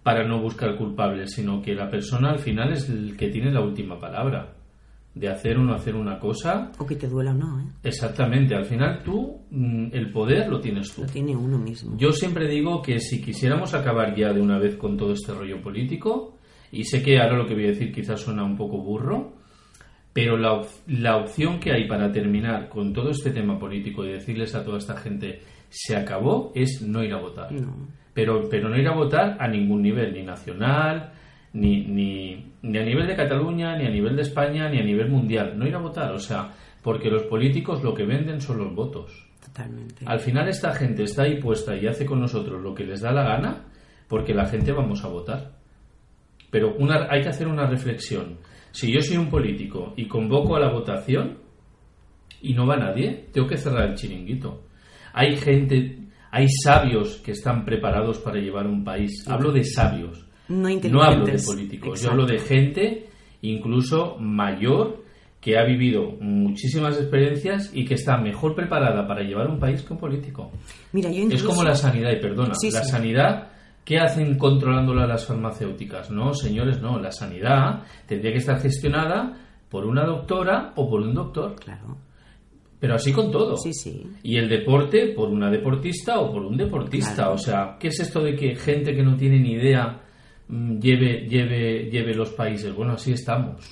para 0.02 0.26
no 0.26 0.40
buscar 0.42 0.76
culpables, 0.76 1.33
sino 1.33 1.62
que 1.62 1.74
la 1.76 1.88
persona 1.88 2.30
al 2.30 2.40
final 2.40 2.72
es 2.72 2.88
el 2.90 3.16
que 3.16 3.28
tiene 3.28 3.52
la 3.52 3.61
última 3.61 4.00
palabra. 4.00 4.52
De 5.14 5.28
hacer 5.28 5.57
o 5.59 5.62
no 5.62 5.74
hacer 5.74 5.94
una 5.94 6.18
cosa, 6.18 6.72
O 6.76 6.85
que 6.85 6.96
te 6.96 7.07
duela 7.07 7.30
o 7.30 7.35
no, 7.35 7.61
¿eh? 7.61 7.64
exactamente, 7.85 8.52
al 8.57 8.64
final 8.64 9.00
tú, 9.04 9.42
mm, 9.48 9.87
el 9.92 10.11
poder 10.11 10.48
lo 10.48 10.59
tienes 10.61 10.92
tú. 10.92 11.02
Lo 11.02 11.07
tiene 11.07 11.37
uno 11.37 11.57
mismo. 11.57 11.96
Yo 11.96 12.11
siempre 12.11 12.48
digo 12.48 12.83
que 12.83 12.98
si 12.98 13.22
quisiéramos 13.22 13.74
acabar 13.74 14.12
ya 14.16 14.33
de 14.33 14.40
una 14.40 14.59
vez 14.59 14.74
con 14.74 14.96
todo 14.96 15.12
este 15.12 15.33
rollo 15.33 15.62
político, 15.62 16.37
y 16.72 16.83
sé 16.83 17.00
que 17.00 17.20
ahora 17.20 17.37
lo 17.38 17.46
que 17.46 17.54
voy 17.54 17.66
a 17.66 17.68
decir 17.68 17.92
quizás 17.92 18.20
suena 18.22 18.42
un 18.42 18.57
poco 18.57 18.78
burro, 18.78 19.35
pero 20.12 20.37
la, 20.37 20.54
op- 20.54 20.66
la 20.88 21.16
opción 21.18 21.61
que 21.61 21.70
hay 21.72 21.87
para 21.87 22.11
terminar 22.11 22.68
con 22.68 22.92
todo 22.92 23.11
este 23.11 23.30
tema 23.30 23.57
político 23.57 24.04
y 24.04 24.11
decirles 24.12 24.52
a 24.57 24.64
toda 24.64 24.78
esta 24.78 24.96
gente 24.96 25.40
se 25.74 25.96
acabó 25.96 26.52
es 26.54 26.82
no 26.82 27.02
ir 27.02 27.12
a 27.12 27.20
votar. 27.20 27.50
No. 27.50 27.88
Pero, 28.12 28.48
pero 28.48 28.68
no 28.68 28.78
ir 28.78 28.87
a 28.87 28.94
votar 28.94 29.37
a 29.40 29.48
ningún 29.48 29.82
nivel, 29.82 30.14
ni 30.14 30.22
nacional, 30.22 31.12
ni, 31.52 31.84
ni, 31.84 32.52
ni 32.62 32.78
a 32.78 32.84
nivel 32.84 33.08
de 33.08 33.16
Cataluña, 33.16 33.76
ni 33.76 33.87
a 33.87 33.90
nivel 33.90 34.14
de 34.14 34.22
España, 34.22 34.68
ni 34.68 34.78
a 34.78 34.84
nivel 34.84 35.10
mundial. 35.10 35.58
No 35.58 35.66
ir 35.66 35.74
a 35.74 35.80
votar, 35.80 36.12
o 36.12 36.18
sea, 36.20 36.52
porque 36.80 37.10
los 37.10 37.24
políticos 37.24 37.82
lo 37.82 37.92
que 37.92 38.04
venden 38.04 38.40
son 38.40 38.58
los 38.58 38.72
votos. 38.72 39.28
Totalmente. 39.44 40.04
Al 40.06 40.20
final 40.20 40.48
esta 40.48 40.72
gente 40.72 41.02
está 41.02 41.24
ahí 41.24 41.40
puesta 41.40 41.76
y 41.76 41.88
hace 41.88 42.06
con 42.06 42.20
nosotros 42.20 42.62
lo 42.62 42.72
que 42.72 42.84
les 42.84 43.00
da 43.00 43.10
la 43.10 43.24
gana 43.24 43.64
porque 44.08 44.32
la 44.32 44.46
gente 44.46 44.70
vamos 44.70 45.04
a 45.04 45.08
votar. 45.08 45.56
Pero 46.50 46.76
una, 46.78 47.08
hay 47.10 47.22
que 47.22 47.30
hacer 47.30 47.48
una 47.48 47.66
reflexión. 47.66 48.38
Si 48.70 48.92
yo 48.92 49.00
soy 49.00 49.16
un 49.16 49.28
político 49.28 49.92
y 49.96 50.06
convoco 50.06 50.54
a 50.54 50.60
la 50.60 50.72
votación 50.72 51.38
y 52.40 52.54
no 52.54 52.64
va 52.64 52.76
nadie, 52.76 53.28
tengo 53.32 53.48
que 53.48 53.56
cerrar 53.56 53.90
el 53.90 53.96
chiringuito. 53.96 54.63
Hay 55.14 55.37
gente, 55.37 55.98
hay 56.31 56.46
sabios 56.48 57.22
que 57.24 57.31
están 57.31 57.64
preparados 57.64 58.18
para 58.18 58.38
llevar 58.38 58.66
un 58.66 58.85
país. 58.85 59.24
Hablo 59.29 59.53
de 59.53 59.64
sabios. 59.64 60.27
No 60.48 60.68
No 60.68 61.03
hablo 61.03 61.24
de 61.24 61.38
políticos. 61.38 62.03
Yo 62.03 62.11
hablo 62.11 62.27
de 62.27 62.38
gente 62.38 63.07
incluso 63.40 64.16
mayor 64.18 65.05
que 65.40 65.59
ha 65.59 65.64
vivido 65.64 66.12
muchísimas 66.20 66.98
experiencias 66.98 67.70
y 67.74 67.85
que 67.85 67.94
está 67.94 68.16
mejor 68.16 68.55
preparada 68.55 69.07
para 69.07 69.22
llevar 69.22 69.48
un 69.48 69.59
país 69.61 69.83
que 69.83 69.92
un 69.92 69.98
político. 69.98 70.50
Mira, 70.92 71.11
yo 71.11 71.29
Es 71.29 71.42
como 71.42 71.62
la 71.62 71.74
sanidad, 71.74 72.11
y 72.12 72.16
perdona, 72.20 72.55
Sí, 72.55 72.70
la 72.70 72.83
sí. 72.83 72.90
sanidad, 72.90 73.48
¿qué 73.85 73.98
hacen 73.98 74.38
controlándola 74.38 75.07
las 75.07 75.27
farmacéuticas? 75.27 76.11
No, 76.11 76.33
señores, 76.33 76.81
no, 76.81 76.98
la 76.98 77.12
sanidad 77.12 77.83
tendría 78.07 78.33
que 78.33 78.38
estar 78.38 78.59
gestionada 78.59 79.37
por 79.68 79.85
una 79.85 80.05
doctora 80.07 80.72
o 80.77 80.88
por 80.88 81.03
un 81.03 81.12
doctor, 81.14 81.57
Claro. 81.57 81.98
Pero 82.78 82.94
así 82.94 83.12
con 83.12 83.30
todo. 83.30 83.56
Sí, 83.56 83.72
sí. 83.72 84.06
Y 84.22 84.37
el 84.37 84.48
deporte 84.48 85.12
por 85.14 85.30
una 85.30 85.50
deportista 85.50 86.20
o 86.20 86.32
por 86.32 86.44
un 86.44 86.56
deportista. 86.56 87.14
Claro. 87.14 87.34
O 87.34 87.38
sea, 87.38 87.76
¿qué 87.78 87.88
es 87.88 88.00
esto 88.00 88.22
de 88.22 88.34
que 88.37 88.54
gente 88.54 88.94
que 88.94 89.02
no 89.02 89.16
tiene 89.16 89.40
ni 89.40 89.52
idea 89.52 90.02
mm, 90.48 90.78
lleve, 90.78 91.26
lleve, 91.28 91.90
lleve 91.90 92.14
los 92.14 92.30
países? 92.30 92.74
Bueno, 92.74 92.92
así 92.92 93.12
estamos. 93.12 93.62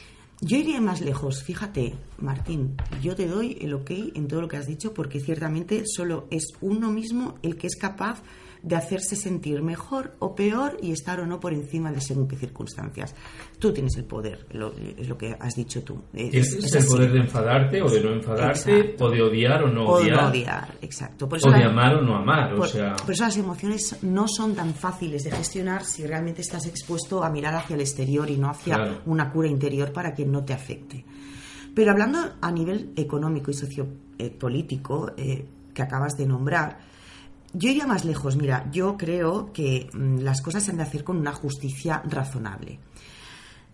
Yo 0.44 0.56
iría 0.56 0.80
más 0.80 1.00
lejos, 1.00 1.44
fíjate, 1.44 1.94
Martín, 2.18 2.76
yo 3.00 3.14
te 3.14 3.28
doy 3.28 3.58
el 3.60 3.74
ok 3.74 3.90
en 4.14 4.26
todo 4.26 4.40
lo 4.40 4.48
que 4.48 4.56
has 4.56 4.66
dicho 4.66 4.92
porque 4.92 5.20
ciertamente 5.20 5.84
solo 5.86 6.26
es 6.32 6.48
uno 6.60 6.90
mismo 6.90 7.38
el 7.42 7.56
que 7.56 7.68
es 7.68 7.76
capaz 7.76 8.24
de 8.62 8.76
hacerse 8.76 9.16
sentir 9.16 9.60
mejor 9.60 10.14
o 10.20 10.34
peor 10.36 10.76
y 10.80 10.92
estar 10.92 11.18
o 11.20 11.26
no 11.26 11.40
por 11.40 11.52
encima 11.52 11.90
de 11.90 12.00
según 12.00 12.28
qué 12.28 12.36
circunstancias. 12.36 13.14
Tú 13.58 13.72
tienes 13.72 13.96
el 13.96 14.04
poder, 14.04 14.46
lo- 14.52 14.72
es 14.72 15.08
lo 15.08 15.18
que 15.18 15.36
has 15.40 15.54
dicho 15.56 15.82
tú. 15.82 16.02
Es- 16.12 16.30
Tienes 16.30 16.64
es 16.64 16.74
el 16.74 16.86
poder 16.86 17.12
de 17.12 17.18
enfadarte 17.20 17.82
o 17.82 17.88
de 17.90 18.00
no 18.00 18.12
enfadarte, 18.12 18.78
Exacto. 18.78 19.04
o 19.06 19.10
de 19.10 19.20
odiar 19.22 19.64
o 19.64 19.68
no 19.72 19.84
O 19.86 19.98
de 19.98 20.04
odiar, 20.12 20.30
odiar, 20.30 20.74
exacto. 20.80 21.28
Por 21.28 21.38
eso 21.38 21.48
o 21.48 21.52
de 21.52 21.58
la- 21.58 21.66
amar 21.70 21.96
o 21.96 22.02
no 22.02 22.14
amar. 22.16 22.54
O 22.54 22.58
por, 22.58 22.68
sea, 22.68 22.94
por 22.94 23.10
eso 23.10 23.24
las 23.24 23.36
emociones 23.36 23.96
no 24.02 24.26
son 24.28 24.54
tan 24.54 24.74
fáciles 24.74 25.24
de 25.24 25.32
gestionar 25.32 25.84
si 25.84 26.06
realmente 26.06 26.42
estás 26.42 26.64
expuesto 26.66 27.24
a 27.24 27.30
mirar 27.30 27.54
hacia 27.56 27.74
el 27.74 27.80
exterior 27.80 28.30
y 28.30 28.36
no 28.36 28.48
hacia 28.48 28.76
Claro. 28.76 29.00
una 29.06 29.30
cura 29.32 29.48
interior 29.48 29.92
para 29.92 30.14
que 30.14 30.24
no 30.24 30.44
te 30.44 30.52
afecte. 30.52 31.04
Pero 31.74 31.90
hablando 31.90 32.18
a 32.40 32.52
nivel 32.52 32.92
económico 32.96 33.50
y 33.50 33.54
sociopolítico 33.54 35.12
eh, 35.16 35.46
que 35.74 35.82
acabas 35.82 36.16
de 36.16 36.26
nombrar, 36.26 36.78
yo 37.54 37.70
iría 37.70 37.86
más 37.86 38.04
lejos. 38.04 38.36
Mira, 38.36 38.68
yo 38.72 38.96
creo 38.96 39.52
que 39.52 39.88
mm, 39.92 40.18
las 40.18 40.40
cosas 40.42 40.62
se 40.62 40.70
han 40.70 40.76
de 40.78 40.82
hacer 40.84 41.04
con 41.04 41.16
una 41.18 41.32
justicia 41.32 42.02
razonable. 42.08 42.78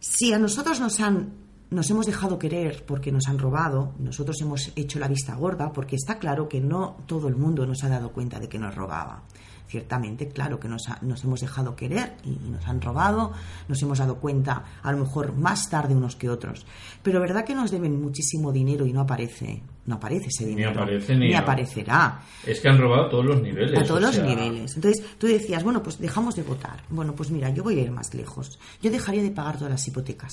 Si 0.01 0.33
a 0.33 0.39
nosotros 0.39 0.81
nos 0.81 1.01
han 1.01 1.47
nos 1.71 1.91
hemos 1.91 2.07
dejado 2.07 2.39
querer 2.39 2.87
porque 2.87 3.13
nos 3.13 3.29
han 3.29 3.39
robado, 3.39 3.93
nosotros 3.99 4.41
hemos 4.41 4.73
hecho 4.75 4.99
la 4.99 5.07
vista 5.07 5.35
gorda 5.35 5.71
porque 5.71 5.97
está 5.97 6.19
claro 6.19 6.49
que 6.49 6.63
no 6.63 6.97
todo 7.05 7.29
el 7.29 7.37
mundo 7.37 7.67
nos 7.67 7.85
ha 7.85 7.91
dado 7.91 8.11
cuenta 8.11 8.41
de 8.41 8.49
que 8.49 8.59
nos 8.59 8.75
robaba. 8.75 9.23
Ciertamente, 9.67 10.29
claro 10.29 10.59
que 10.59 10.67
nos, 10.67 10.89
ha- 10.89 10.99
nos 11.03 11.23
hemos 11.25 11.41
dejado 11.41 11.77
querer 11.77 12.17
y 12.25 12.31
nos 12.49 12.67
han 12.67 12.81
robado, 12.81 13.33
nos 13.69 13.83
hemos 13.83 13.99
dado 13.99 14.17
cuenta 14.17 14.65
a 14.83 14.91
lo 14.93 14.97
mejor 15.05 15.35
más 15.37 15.69
tarde 15.69 15.95
unos 15.95 16.17
que 16.17 16.31
otros. 16.31 16.65
Pero 17.03 17.21
verdad 17.21 17.45
que 17.45 17.55
nos 17.55 17.71
deben 17.71 18.01
muchísimo 18.01 18.51
dinero 18.51 18.87
y 18.87 18.95
no 18.95 19.03
aparece, 19.03 19.63
no 19.89 19.97
aparece 19.97 20.27
ese 20.29 20.45
Ni 20.45 20.51
dinero. 20.51 20.71
aparece 20.71 21.17
ni- 21.17 21.29
ni 21.29 21.35
aparecerá 21.35 22.21
es 22.47 22.61
que 22.61 22.69
han 22.69 22.79
robado 22.79 23.07
a 23.07 23.11
todos 23.11 23.25
los 23.25 23.43
niveles. 23.43 23.77
a 23.79 23.85
todos 23.85 24.01
los 24.03 24.15
sea, 24.15 24.25
niveles. 24.25 24.77
Entonces, 24.77 25.05
tú 25.19 25.27
decías, 25.27 25.65
bueno, 25.65 25.83
pues 25.83 25.99
dejamos 25.99 26.37
de 26.37 26.43
votar. 26.43 26.83
Bueno, 26.91 27.15
pues 27.15 27.31
mira, 27.31 27.51
yo 27.51 27.63
voy 27.65 27.79
a 27.79 27.83
ir 27.83 27.91
más 27.91 28.15
lejos. 28.15 28.59
Yo 28.83 28.91
dejaría 28.91 29.23
de 29.23 29.31
pagar 29.31 29.57
todas 29.57 29.71
las 29.73 29.89
hipotecas 29.89 30.33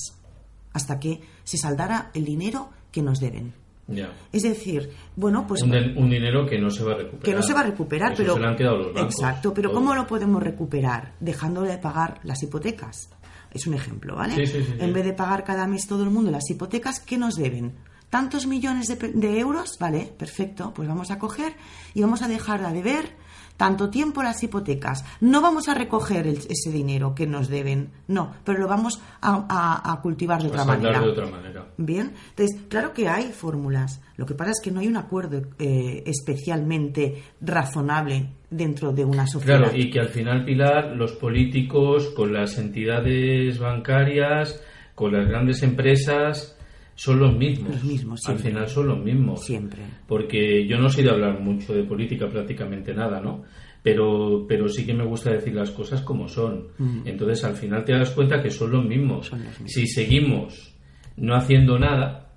hasta 0.73 0.99
que 0.99 1.21
se 1.43 1.57
saldara 1.57 2.11
el 2.13 2.25
dinero 2.25 2.69
que 2.91 3.01
nos 3.01 3.19
deben. 3.19 3.53
ya. 3.87 4.11
Es 4.33 4.41
decir, 4.43 4.89
bueno, 5.15 5.45
pues 5.47 5.61
un, 5.61 5.71
din- 5.71 5.95
un 5.95 6.09
dinero 6.09 6.45
que 6.47 6.57
no 6.59 6.69
se 6.71 6.83
va 6.83 6.93
a 6.93 6.97
recuperar. 6.97 7.23
que 7.23 7.33
no 7.35 7.41
se 7.43 7.53
va 7.53 7.59
a 7.61 7.63
recuperar, 7.63 8.11
Eso 8.13 8.21
pero 8.23 8.33
se 8.33 8.39
le 8.41 8.47
han 8.47 8.55
quedado 8.55 8.77
los 8.77 8.93
bancos. 8.93 9.13
exacto, 9.13 9.53
pero 9.53 9.69
Todo. 9.69 9.79
¿cómo 9.79 9.93
lo 9.95 10.07
podemos 10.07 10.41
recuperar? 10.43 11.13
Dejándole 11.19 11.69
de 11.71 11.77
pagar 11.77 12.19
las 12.23 12.41
hipotecas. 12.43 13.09
Es 13.51 13.67
un 13.67 13.73
ejemplo, 13.75 14.15
¿vale? 14.17 14.35
Sí, 14.35 14.47
sí, 14.47 14.63
sí. 14.65 14.73
en 14.79 14.91
vez 14.91 15.05
de 15.05 15.13
pagar 15.13 15.43
cada 15.45 15.65
mes 15.67 15.87
todo 15.87 16.03
el 16.03 16.09
mundo 16.09 16.29
las 16.31 16.49
hipotecas, 16.49 16.99
¿qué 16.99 17.17
nos 17.17 17.35
deben? 17.35 17.73
Tantos 18.15 18.47
millones 18.47 18.88
de, 18.88 18.95
de 19.10 19.39
euros, 19.39 19.78
vale, 19.78 20.10
perfecto, 20.17 20.71
pues 20.73 20.88
vamos 20.88 21.12
a 21.12 21.19
coger 21.19 21.51
y 21.93 22.01
vamos 22.01 22.21
a 22.21 22.30
dejar 22.30 22.65
de 22.65 22.71
deber 22.71 23.10
tanto 23.58 23.89
tiempo 23.89 24.23
las 24.23 24.41
hipotecas. 24.41 25.04
No 25.19 25.41
vamos 25.41 25.67
a 25.67 25.73
recoger 25.73 26.25
el- 26.25 26.38
ese 26.49 26.71
dinero 26.71 27.13
que 27.13 27.28
nos 27.28 27.49
deben, 27.49 27.89
no, 28.08 28.32
pero 28.45 28.60
lo 28.60 28.69
vamos 28.69 29.01
a, 29.19 29.45
a- 29.49 29.91
a 29.91 30.01
cultivar 30.01 30.41
de 30.41 30.47
A 30.47 30.51
otra 30.51 30.63
manera. 30.63 30.99
de 31.01 31.10
otra 31.10 31.25
manera. 31.25 31.65
Bien, 31.78 32.13
entonces, 32.30 32.62
claro 32.69 32.93
que 32.93 33.10
hay 33.10 33.34
fórmulas. 33.34 33.99
Lo 34.15 34.25
que 34.25 34.34
pasa 34.34 34.51
es 34.51 34.62
que 34.63 34.71
no 34.71 34.80
hay 34.80 34.88
un 34.88 34.95
acuerdo 34.95 35.41
eh, 35.60 36.01
especialmente 36.06 37.21
razonable 37.41 38.30
dentro 38.49 38.93
de 38.93 39.04
una 39.04 39.28
sociedad. 39.28 39.58
Claro, 39.60 39.75
y 39.75 39.89
que 39.89 39.99
al 39.99 40.10
final, 40.10 40.45
Pilar, 40.45 40.95
los 40.95 41.12
políticos 41.13 42.12
con 42.15 42.32
las 42.34 42.58
entidades 42.58 43.60
bancarias, 43.60 44.62
con 44.95 45.12
las 45.12 45.28
grandes 45.28 45.62
empresas, 45.63 46.54
son 46.95 47.19
los 47.19 47.36
mismos. 47.36 47.71
Los 47.75 47.84
mismos, 47.84 48.21
Al 48.27 48.39
final 48.39 48.67
son 48.67 48.88
los 48.88 49.03
mismos. 49.03 49.45
Siempre. 49.45 49.81
Porque 50.08 50.65
yo 50.65 50.77
no 50.77 50.89
soy 50.89 51.03
de 51.03 51.12
hablar 51.12 51.39
mucho 51.41 51.73
de 51.73 51.84
política, 51.84 52.27
prácticamente 52.29 52.93
nada, 52.93 53.19
¿no? 53.19 53.43
Pero, 53.84 54.45
pero 54.47 54.67
sí 54.67 54.86
que 54.86 54.93
me 54.93 55.05
gusta 55.05 55.31
decir 55.31 55.53
las 55.53 55.69
cosas 55.71 56.01
como 56.01 56.27
son. 56.27 56.69
Entonces, 57.05 57.43
al 57.43 57.55
final 57.55 57.84
te 57.84 57.93
das 57.93 58.12
cuenta 58.12 58.41
que 58.41 58.49
son 58.49 58.71
los 58.71 58.84
mismos. 58.84 59.27
Son 59.27 59.39
los 59.39 59.49
mismos. 59.49 59.71
Si 59.71 59.86
seguimos 59.88 60.75
no 61.17 61.36
haciendo 61.36 61.77
nada 61.77 62.31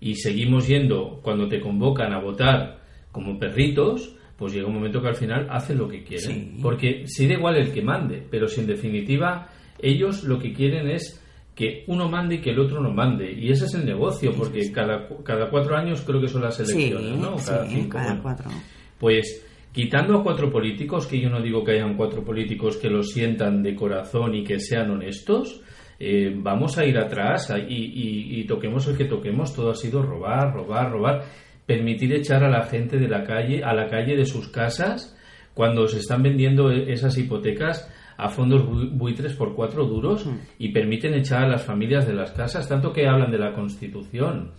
y 0.00 0.14
seguimos 0.14 0.66
yendo 0.68 1.20
cuando 1.22 1.48
te 1.48 1.60
convocan 1.60 2.12
a 2.12 2.20
votar 2.20 2.80
como 3.12 3.38
perritos, 3.38 4.16
pues 4.36 4.52
llega 4.52 4.68
un 4.68 4.74
momento 4.74 5.02
que 5.02 5.08
al 5.08 5.16
final 5.16 5.48
hacen 5.50 5.78
lo 5.78 5.88
que 5.88 6.02
quieren. 6.02 6.54
Sí. 6.54 6.58
Porque 6.62 7.04
si 7.06 7.26
da 7.26 7.34
igual 7.34 7.56
el 7.56 7.72
que 7.72 7.82
mande, 7.82 8.26
pero 8.30 8.46
si 8.46 8.60
en 8.60 8.66
definitiva 8.66 9.48
ellos 9.78 10.24
lo 10.24 10.38
que 10.38 10.52
quieren 10.52 10.88
es 10.88 11.22
que 11.56 11.82
uno 11.88 12.08
mande 12.08 12.36
y 12.36 12.40
que 12.42 12.50
el 12.50 12.60
otro 12.60 12.80
no 12.80 12.92
mande. 12.92 13.32
Y 13.32 13.50
ese 13.50 13.64
es 13.64 13.74
el 13.74 13.84
negocio, 13.86 14.32
porque 14.36 14.70
cada, 14.70 15.08
cada 15.24 15.48
cuatro 15.50 15.74
años 15.74 16.02
creo 16.02 16.20
que 16.20 16.28
son 16.28 16.42
las 16.42 16.56
Sí, 16.58 16.62
elecciones, 16.92 17.18
¿no? 17.18 17.36
Cada 17.36 17.66
cinco, 17.66 17.88
cada 17.96 18.04
bueno. 18.08 18.22
cuatro. 18.22 18.50
Pues 18.98 19.44
quitando 19.72 20.18
a 20.18 20.22
cuatro 20.22 20.50
políticos, 20.52 21.06
que 21.06 21.18
yo 21.20 21.28
no 21.30 21.40
digo 21.40 21.64
que 21.64 21.72
hayan 21.72 21.96
cuatro 21.96 22.22
políticos 22.22 22.76
que 22.76 22.88
lo 22.90 23.02
sientan 23.02 23.62
de 23.62 23.74
corazón 23.74 24.34
y 24.34 24.44
que 24.44 24.60
sean 24.60 24.90
honestos, 24.90 25.62
eh, 25.98 26.30
vamos 26.36 26.76
a 26.76 26.84
ir 26.84 26.98
atrás 26.98 27.50
y, 27.68 27.74
y- 27.74 28.40
y 28.40 28.44
toquemos 28.46 28.86
el 28.86 28.96
que 28.98 29.06
toquemos, 29.06 29.54
todo 29.54 29.70
ha 29.70 29.74
sido 29.74 30.02
robar, 30.02 30.52
robar, 30.52 30.90
robar, 30.92 31.24
permitir 31.64 32.12
echar 32.12 32.44
a 32.44 32.50
la 32.50 32.64
gente 32.64 32.98
de 32.98 33.08
la 33.08 33.24
calle, 33.24 33.62
a 33.64 33.72
la 33.74 33.88
calle 33.88 34.14
de 34.14 34.26
sus 34.26 34.48
casas, 34.48 35.16
cuando 35.54 35.88
se 35.88 35.98
están 36.00 36.22
vendiendo 36.22 36.70
e- 36.70 36.92
esas 36.92 37.16
hipotecas 37.16 37.90
a 38.16 38.28
fondos 38.28 38.62
bu- 38.62 38.90
buitres 38.92 39.32
por 39.34 39.54
cuatro 39.54 39.84
duros 39.86 40.26
y 40.58 40.68
permiten 40.70 41.14
echar 41.14 41.44
a 41.44 41.48
las 41.48 41.62
familias 41.62 42.06
de 42.06 42.14
las 42.14 42.32
casas, 42.32 42.68
tanto 42.68 42.92
que 42.92 43.06
hablan 43.06 43.30
de 43.30 43.38
la 43.38 43.52
Constitución. 43.52 44.52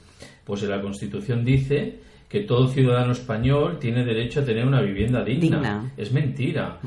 Pues 0.45 0.63
en 0.63 0.69
la 0.69 0.81
Constitución 0.81 1.43
dice 1.43 1.99
que 2.29 2.41
todo 2.41 2.67
ciudadano 2.67 3.11
español 3.13 3.77
tiene 3.79 4.03
derecho 4.03 4.41
a 4.41 4.45
tener 4.45 4.65
una 4.65 4.81
vivienda 4.81 5.23
digna. 5.23 5.57
Digna. 5.57 5.91
Es 5.97 6.11
mentira. 6.11 6.79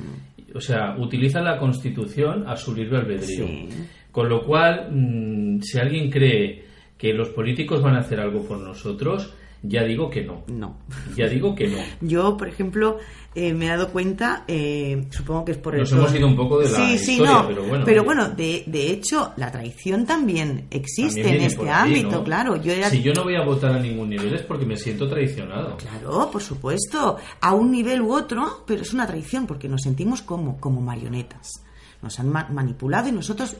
O 0.55 0.61
sea, 0.61 0.97
utiliza 0.99 1.41
la 1.41 1.59
Constitución 1.59 2.45
a 2.47 2.57
su 2.57 2.75
libre 2.75 2.99
albedrío. 2.99 3.47
Sí. 3.47 3.69
Con 4.11 4.29
lo 4.29 4.43
cual, 4.43 4.89
mm, 4.91 5.61
si 5.63 5.79
alguien 5.79 6.11
cree 6.11 6.65
que 6.99 7.13
los 7.15 7.29
políticos 7.31 7.81
van 7.83 7.95
a 7.95 8.01
hacer 8.01 8.21
algo 8.21 8.45
por 8.47 8.59
nosotros, 8.59 9.33
ya 9.63 9.85
digo 9.85 10.09
que 10.11 10.23
no. 10.23 10.43
No. 10.49 10.79
Ya 11.17 11.27
digo 11.29 11.55
que 11.55 11.69
no. 11.69 11.79
Yo, 12.01 12.37
por 12.37 12.49
ejemplo, 12.49 12.99
eh, 13.35 13.53
me 13.55 13.67
he 13.67 13.69
dado 13.69 13.89
cuenta, 13.91 14.45
eh, 14.49 15.07
supongo 15.11 15.45
que 15.45 15.53
es 15.53 15.59
por 15.59 15.75
el 15.75 15.81
Nos 15.83 15.93
hemos 15.93 16.15
ido 16.15 16.27
un 16.27 16.37
poco 16.37 16.59
de 16.61 16.71
la 16.71 16.77
sí, 16.77 16.99
sí, 16.99 17.13
historia, 17.13 17.33
no, 17.43 17.47
pero 17.49 17.63
bueno. 17.65 18.05
bueno, 18.05 18.29
de, 18.31 18.65
de 18.67 18.91
hecho, 18.91 19.33
la 19.37 19.53
traición 19.53 20.05
también 20.07 20.67
existe 20.71 21.23
También 21.23 21.43
en 21.43 21.47
este 21.49 21.71
ámbito, 21.71 22.11
¿no? 22.11 22.25
claro. 22.25 22.57
Yo 22.57 22.73
era- 22.73 22.91
Si 22.91 23.03
yo 23.03 23.13
no 23.13 23.25
voy 23.25 23.37
a 23.37 23.45
votar 23.45 23.73
a 23.73 23.79
ningún 23.79 24.09
nivel 24.11 24.35
es 24.35 24.43
porque 24.43 24.67
me 24.67 24.77
siento 24.77 25.09
traicionado. 25.09 25.77
Claro, 25.77 26.31
por 26.33 26.43
supuesto, 26.43 27.19
a 27.41 27.55
un 27.55 27.71
nivel 27.71 28.01
u 28.03 28.13
otro, 28.15 28.65
pero 28.67 28.83
es 28.83 28.93
una 28.95 29.07
traición 29.07 29.47
porque 29.47 29.69
nos 29.69 29.83
sentimos 29.83 30.23
como, 30.23 30.59
como 30.59 30.81
marionetas. 30.81 31.63
Nos 32.03 32.19
han 32.19 32.29
ma- 32.31 32.49
manipulado 32.51 33.09
y 33.09 33.13
nosotros, 33.13 33.57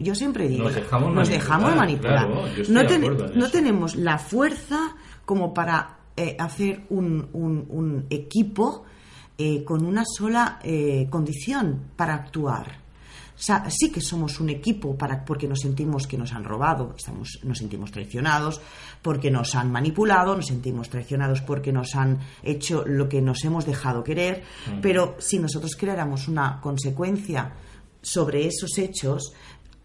yo 0.00 0.14
siempre 0.14 0.48
digo, 0.48 0.64
Nos 0.64 0.74
dejamos 0.74 1.14
nos 1.14 1.28
manipular, 1.28 1.40
dejamos 1.42 1.76
manipular. 1.76 2.26
claro, 2.26 2.46
yo 2.56 2.62
estoy 2.62 2.74
no, 2.74 2.86
ten- 2.86 3.02
tenemos 3.50 3.96
la 3.96 4.18
fuerza 4.18 4.94
como 5.26 5.52
para 5.52 5.98
eh, 6.16 6.36
hacer 6.38 6.82
un, 6.90 7.28
un- 7.32 7.66
un 7.68 8.06
equipo 8.10 8.84
eh, 9.38 9.64
con 9.64 9.84
una 9.84 10.02
sola 10.06 10.58
eh, 10.62 11.06
condición 11.10 11.90
para 11.96 12.14
actuar. 12.14 12.81
Sa- 13.44 13.68
sí 13.70 13.90
que 13.90 14.00
somos 14.00 14.38
un 14.40 14.50
equipo 14.50 14.96
para, 14.96 15.24
porque 15.24 15.48
nos 15.48 15.60
sentimos 15.60 16.06
que 16.06 16.16
nos 16.16 16.32
han 16.32 16.44
robado, 16.44 16.94
estamos, 16.96 17.40
nos 17.42 17.58
sentimos 17.58 17.90
traicionados, 17.90 18.60
porque 19.02 19.30
nos 19.30 19.54
han 19.56 19.72
manipulado, 19.72 20.36
nos 20.36 20.46
sentimos 20.46 20.88
traicionados 20.88 21.40
porque 21.40 21.72
nos 21.72 21.96
han 21.96 22.20
hecho 22.42 22.84
lo 22.86 23.08
que 23.08 23.20
nos 23.20 23.42
hemos 23.44 23.66
dejado 23.66 24.04
querer, 24.04 24.44
pero 24.80 25.16
si 25.18 25.38
nosotros 25.40 25.74
creáramos 25.76 26.28
una 26.28 26.60
consecuencia 26.60 27.52
sobre 28.00 28.46
esos 28.46 28.78
hechos, 28.78 29.32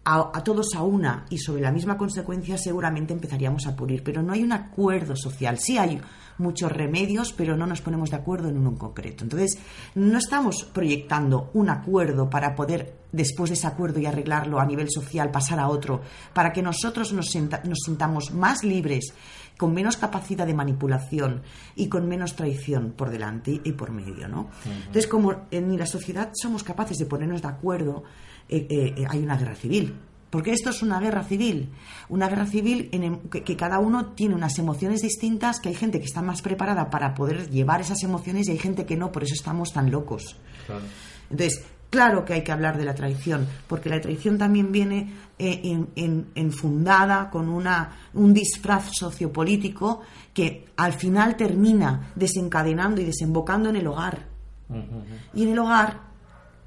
a, 0.04 0.30
a 0.32 0.42
todos 0.44 0.68
a 0.74 0.82
una 0.82 1.26
y 1.28 1.38
sobre 1.38 1.60
la 1.62 1.70
misma 1.72 1.98
consecuencia 1.98 2.56
seguramente 2.56 3.12
empezaríamos 3.12 3.66
a 3.66 3.76
pulir, 3.76 4.02
pero 4.02 4.22
no 4.22 4.32
hay 4.32 4.42
un 4.42 4.52
acuerdo 4.52 5.14
social. 5.16 5.58
Sí 5.58 5.76
hay 5.76 6.00
muchos 6.38 6.72
remedios, 6.72 7.32
pero 7.32 7.56
no 7.56 7.66
nos 7.66 7.80
ponemos 7.80 8.10
de 8.10 8.16
acuerdo 8.16 8.48
en 8.48 8.56
uno 8.58 8.70
en 8.70 8.76
concreto. 8.76 9.24
Entonces, 9.24 9.58
no 9.94 10.18
estamos 10.18 10.64
proyectando 10.64 11.50
un 11.54 11.68
acuerdo 11.70 12.30
para 12.30 12.54
poder, 12.54 12.96
después 13.12 13.50
de 13.50 13.54
ese 13.54 13.66
acuerdo 13.66 14.00
y 14.00 14.06
arreglarlo 14.06 14.60
a 14.60 14.66
nivel 14.66 14.88
social, 14.90 15.30
pasar 15.30 15.58
a 15.60 15.68
otro, 15.68 16.00
para 16.32 16.52
que 16.52 16.62
nosotros 16.62 17.12
nos, 17.12 17.30
senta- 17.30 17.62
nos 17.64 17.78
sintamos 17.84 18.32
más 18.32 18.64
libres, 18.64 19.12
con 19.56 19.74
menos 19.74 19.96
capacidad 19.96 20.46
de 20.46 20.54
manipulación 20.54 21.42
y 21.74 21.88
con 21.88 22.06
menos 22.08 22.36
traición 22.36 22.92
por 22.96 23.10
delante 23.10 23.60
y 23.64 23.72
por 23.72 23.90
medio, 23.90 24.28
¿no? 24.28 24.48
Entonces, 24.86 25.08
como 25.08 25.46
en 25.50 25.76
la 25.76 25.86
sociedad 25.86 26.30
somos 26.32 26.62
capaces 26.62 26.96
de 26.98 27.06
ponernos 27.06 27.42
de 27.42 27.48
acuerdo, 27.48 28.04
eh, 28.48 28.66
eh, 28.70 28.94
eh, 28.96 29.04
hay 29.08 29.18
una 29.18 29.36
guerra 29.36 29.56
civil. 29.56 29.94
Porque 30.30 30.52
esto 30.52 30.70
es 30.70 30.82
una 30.82 31.00
guerra 31.00 31.24
civil. 31.24 31.70
Una 32.10 32.28
guerra 32.28 32.46
civil 32.46 32.88
en 32.92 33.02
el- 33.04 33.18
que, 33.30 33.42
que 33.42 33.56
cada 33.56 33.78
uno 33.78 34.06
tiene 34.12 34.34
unas 34.34 34.58
emociones 34.58 35.00
distintas, 35.00 35.58
que 35.60 35.70
hay 35.70 35.74
gente 35.74 35.98
que 36.00 36.04
está 36.06 36.20
más 36.22 36.42
preparada 36.42 36.90
para 36.90 37.14
poder 37.14 37.48
llevar 37.50 37.80
esas 37.80 38.02
emociones 38.02 38.46
y 38.48 38.52
hay 38.52 38.58
gente 38.58 38.84
que 38.84 38.96
no, 38.96 39.10
por 39.10 39.24
eso 39.24 39.34
estamos 39.34 39.72
tan 39.72 39.90
locos. 39.90 40.36
Claro. 40.66 40.82
Entonces, 41.30 41.64
claro 41.90 42.24
que 42.26 42.34
hay 42.34 42.42
que 42.44 42.52
hablar 42.52 42.76
de 42.76 42.84
la 42.84 42.94
traición, 42.94 43.46
porque 43.66 43.88
la 43.88 44.00
traición 44.00 44.36
también 44.36 44.70
viene 44.70 45.14
eh, 45.38 45.60
en- 45.64 45.88
en- 45.96 46.26
enfundada 46.34 47.30
con 47.30 47.48
una, 47.48 47.96
un 48.14 48.34
disfraz 48.34 48.90
sociopolítico 48.92 50.02
que 50.34 50.66
al 50.76 50.92
final 50.92 51.36
termina 51.36 52.10
desencadenando 52.16 53.00
y 53.00 53.04
desembocando 53.04 53.68
en 53.70 53.76
el 53.76 53.86
hogar. 53.86 54.26
Y 55.32 55.44
en 55.44 55.48
el 55.52 55.58
hogar 55.58 56.07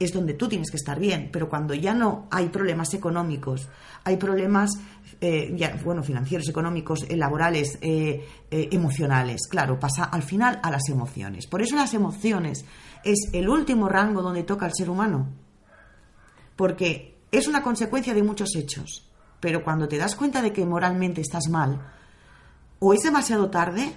es 0.03 0.13
donde 0.13 0.33
tú 0.33 0.47
tienes 0.47 0.71
que 0.71 0.77
estar 0.77 0.99
bien, 0.99 1.29
pero 1.31 1.47
cuando 1.47 1.73
ya 1.73 1.93
no 1.93 2.27
hay 2.31 2.49
problemas 2.49 2.93
económicos, 2.93 3.69
hay 4.03 4.17
problemas, 4.17 4.71
eh, 5.19 5.53
ya, 5.55 5.79
bueno, 5.83 6.01
financieros, 6.01 6.49
económicos, 6.49 7.05
eh, 7.07 7.15
laborales, 7.15 7.77
eh, 7.81 8.27
emocionales, 8.49 9.47
claro, 9.47 9.79
pasa 9.79 10.05
al 10.05 10.23
final 10.23 10.59
a 10.63 10.71
las 10.71 10.89
emociones. 10.89 11.45
Por 11.47 11.61
eso 11.61 11.75
las 11.75 11.93
emociones 11.93 12.65
es 13.03 13.29
el 13.33 13.47
último 13.47 13.87
rango 13.87 14.21
donde 14.21 14.43
toca 14.43 14.65
al 14.65 14.73
ser 14.73 14.89
humano, 14.89 15.27
porque 16.55 17.19
es 17.31 17.47
una 17.47 17.61
consecuencia 17.61 18.13
de 18.13 18.23
muchos 18.23 18.55
hechos, 18.55 19.07
pero 19.39 19.63
cuando 19.63 19.87
te 19.87 19.97
das 19.97 20.15
cuenta 20.15 20.41
de 20.41 20.51
que 20.51 20.65
moralmente 20.65 21.21
estás 21.21 21.47
mal, 21.49 21.79
o 22.79 22.93
es 22.93 23.03
demasiado 23.03 23.49
tarde 23.51 23.93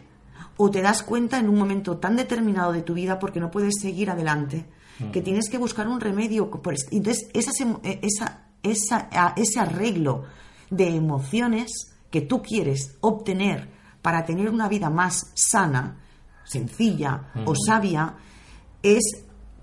o 0.56 0.70
te 0.70 0.82
das 0.82 1.02
cuenta 1.02 1.38
en 1.38 1.48
un 1.48 1.58
momento 1.58 1.96
tan 1.96 2.16
determinado 2.16 2.72
de 2.72 2.82
tu 2.82 2.94
vida 2.94 3.18
porque 3.18 3.40
no 3.40 3.50
puedes 3.50 3.74
seguir 3.80 4.10
adelante 4.10 4.66
que 5.12 5.22
tienes 5.22 5.48
que 5.50 5.58
buscar 5.58 5.88
un 5.88 6.00
remedio. 6.00 6.50
por 6.50 6.74
es- 6.74 6.86
Entonces, 6.90 7.28
esas 7.34 7.54
eh, 7.82 8.00
esa, 8.02 8.46
esa- 8.62 9.08
a- 9.12 9.34
ese 9.36 9.60
arreglo 9.60 10.24
de 10.70 10.88
emociones 10.96 11.70
que 12.10 12.20
tú 12.20 12.42
quieres 12.42 12.96
obtener 13.00 13.68
para 14.02 14.24
tener 14.24 14.48
una 14.50 14.68
vida 14.68 14.90
más 14.90 15.32
sana, 15.34 15.96
sencilla 16.44 17.32
o 17.46 17.54
sabia, 17.56 18.14
es 18.82 19.02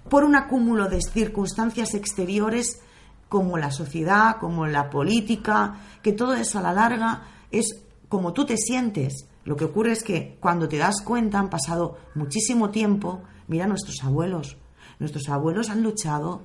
por 0.10 0.24
un 0.24 0.36
acúmulo 0.36 0.90
de 0.90 1.02
circunstancias 1.02 1.94
exteriores 1.94 2.82
como 3.30 3.58
la 3.58 3.72
sociedad, 3.72 4.38
como 4.40 4.66
la 4.68 4.90
política, 4.90 5.76
que 6.02 6.12
todo 6.12 6.34
eso 6.34 6.60
a 6.60 6.62
la 6.62 6.74
larga 6.74 7.22
es 7.52 7.68
como 8.10 8.34
tú 8.34 8.46
te 8.46 8.58
sientes. 8.58 9.28
Lo 9.46 9.56
que 9.56 9.66
ocurre 9.66 9.94
es 9.94 10.04
que 10.04 10.38
cuando 10.42 10.68
te 10.68 10.78
das 10.78 11.02
cuenta 11.02 11.40
han 11.40 11.50
pasado 11.50 11.98
muchísimo 12.16 12.70
tiempo, 12.72 13.22
mira 13.48 13.68
nuestros 13.68 14.04
abuelos. 14.04 14.58
Nuestros 15.02 15.28
abuelos 15.30 15.72
han 15.72 15.82
luchado 15.82 16.44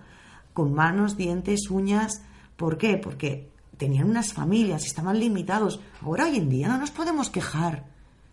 con 0.55 0.73
manos, 0.73 1.19
dientes, 1.19 1.69
uñas. 1.71 2.23
¿Por 2.57 2.79
qué? 2.79 2.97
Porque 2.97 3.51
tenían 3.77 4.09
unas 4.09 4.33
familias, 4.33 4.87
estaban 4.87 5.21
limitados. 5.21 5.79
Ahora 6.01 6.25
hoy 6.25 6.37
en 6.37 6.49
día 6.49 6.66
no 6.66 6.79
nos 6.79 6.90
podemos 6.90 7.29
quejar 7.29 7.85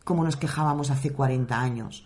como 0.05 0.23
nos 0.23 0.37
quejábamos 0.37 0.89
hace 0.91 1.11
40 1.11 1.59
años, 1.59 2.05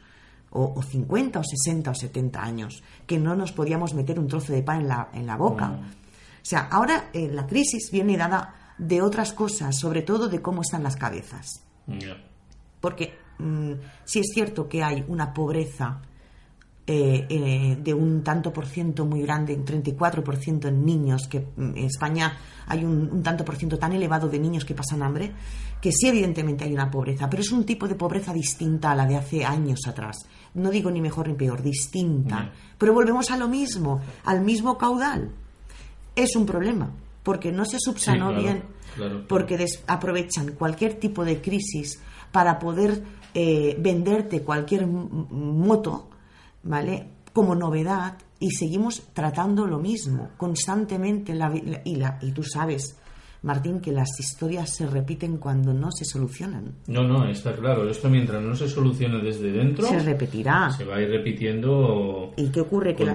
o, 0.49 0.73
o 0.75 0.81
50 0.81 1.39
o 1.39 1.43
60 1.43 1.91
o 1.91 1.93
70 1.93 2.41
años, 2.41 2.83
que 3.05 3.19
no 3.19 3.35
nos 3.35 3.51
podíamos 3.51 3.93
meter 3.93 4.19
un 4.19 4.27
trozo 4.27 4.51
de 4.51 4.63
pan 4.63 4.81
en 4.81 4.87
la, 4.87 5.09
en 5.13 5.27
la 5.27 5.37
boca. 5.37 5.69
O 5.69 6.45
sea, 6.49 6.67
ahora 6.71 7.11
eh, 7.13 7.29
la 7.31 7.45
crisis 7.45 7.91
viene 7.91 8.17
dada 8.17 8.73
de 8.79 9.03
otras 9.03 9.31
cosas, 9.31 9.77
sobre 9.77 10.01
todo 10.01 10.27
de 10.27 10.41
cómo 10.41 10.63
están 10.63 10.81
las 10.81 10.95
cabezas. 10.95 11.63
Porque 12.81 13.15
mm, 13.37 13.73
sí 14.05 14.19
es 14.19 14.31
cierto 14.33 14.67
que 14.67 14.83
hay 14.83 15.05
una 15.07 15.33
pobreza 15.35 16.01
eh, 16.89 17.25
eh, 17.29 17.77
de 17.83 17.93
un 17.93 18.23
tanto 18.23 18.53
por 18.53 18.65
ciento 18.65 19.05
muy 19.05 19.21
grande, 19.21 19.53
un 19.53 19.65
34% 19.65 20.69
en 20.69 20.85
niños, 20.85 21.27
que 21.27 21.41
mm, 21.41 21.77
en 21.77 21.83
España 21.83 22.37
hay 22.65 22.85
un, 22.85 23.09
un 23.11 23.21
tanto 23.21 23.43
por 23.43 23.57
ciento 23.57 23.77
tan 23.77 23.91
elevado 23.91 24.29
de 24.29 24.39
niños 24.39 24.63
que 24.63 24.73
pasan 24.73 25.03
hambre, 25.03 25.33
que 25.81 25.91
sí 25.91 26.07
evidentemente 26.07 26.63
hay 26.63 26.73
una 26.73 26.89
pobreza, 26.89 27.29
pero 27.29 27.41
es 27.41 27.51
un 27.51 27.65
tipo 27.65 27.89
de 27.89 27.95
pobreza 27.95 28.33
distinta 28.33 28.91
a 28.91 28.95
la 28.95 29.05
de 29.05 29.17
hace 29.17 29.43
años 29.43 29.81
atrás. 29.85 30.25
No 30.53 30.69
digo 30.69 30.89
ni 30.89 31.01
mejor 31.01 31.27
ni 31.27 31.33
peor, 31.33 31.61
distinta. 31.61 32.45
Ya. 32.45 32.53
Pero 32.77 32.93
volvemos 32.93 33.31
a 33.31 33.37
lo 33.37 33.49
mismo, 33.49 33.99
al 34.23 34.41
mismo 34.41 34.77
caudal. 34.77 35.29
Es 36.15 36.37
un 36.37 36.45
problema, 36.45 36.89
porque 37.21 37.51
no 37.51 37.65
se 37.65 37.79
subsanó 37.79 38.29
claro, 38.29 38.41
bien, 38.41 38.63
claro, 38.95 39.11
claro. 39.11 39.27
porque 39.27 39.65
aprovechan 39.87 40.53
cualquier 40.53 40.93
tipo 40.93 41.25
de 41.25 41.41
crisis 41.41 41.99
para 42.31 42.57
poder 42.57 43.03
eh, 43.33 43.75
venderte 43.79 44.41
cualquier 44.41 44.87
moto, 44.87 46.07
¿vale? 46.67 47.07
Como 47.33 47.55
novedad 47.55 48.17
y 48.39 48.51
seguimos 48.51 49.01
tratando 49.13 49.65
lo 49.65 49.79
mismo 49.79 50.29
constantemente 50.37 51.33
la 51.33 51.49
la- 51.49 51.81
y, 51.83 51.95
la, 51.95 52.19
y 52.21 52.31
tú 52.31 52.43
sabes, 52.43 52.97
Martín, 53.43 53.79
que 53.79 53.91
las 53.91 54.09
historias 54.19 54.71
se 54.75 54.87
repiten 54.87 55.37
cuando 55.37 55.71
no 55.73 55.91
se 55.91 56.03
solucionan. 56.05 56.73
No, 56.87 57.03
no, 57.03 57.27
está 57.29 57.55
claro. 57.55 57.87
Esto 57.89 58.09
mientras 58.09 58.41
no 58.41 58.55
se 58.55 58.67
solucione 58.67 59.19
desde 59.21 59.51
dentro, 59.51 59.85
Se 59.87 59.99
repetirá. 59.99 60.71
se 60.71 60.83
va 60.85 60.95
a 60.97 61.01
ir 61.01 61.09
repitiendo 61.09 62.33
¿Y 62.35 62.47
qué 62.49 62.61
ocurre? 62.61 62.95
Que 62.95 63.05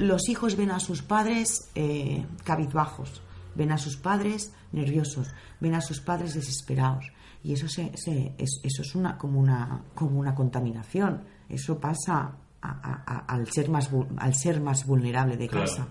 los 0.00 0.28
hijos 0.28 0.56
ven 0.56 0.70
a 0.70 0.80
sus 0.80 1.02
padres 1.02 1.70
eh, 1.74 2.24
cabizbajos, 2.44 3.20
ven 3.54 3.72
a 3.72 3.78
sus 3.78 3.96
padres 3.98 4.54
nerviosos, 4.72 5.28
ven 5.60 5.74
a 5.74 5.80
sus 5.82 6.00
padres 6.00 6.34
desesperados. 6.34 7.04
Y 7.44 7.52
eso, 7.52 7.68
se, 7.68 7.90
se- 7.96 8.34
es, 8.38 8.60
eso 8.62 8.82
es 8.82 8.94
una, 8.94 9.18
como, 9.18 9.38
una, 9.38 9.82
como 9.94 10.18
una 10.18 10.34
contaminación. 10.34 11.24
Eso 11.48 11.78
pasa 11.78 12.36
a- 12.62 12.70
a- 12.70 13.02
a- 13.06 13.34
al, 13.34 13.46
ser 13.50 13.68
más, 13.68 13.90
al 14.16 14.34
ser 14.34 14.60
más 14.60 14.86
vulnerable 14.86 15.36
de 15.36 15.48
Claro. 15.48 15.66
casa. 15.66 15.88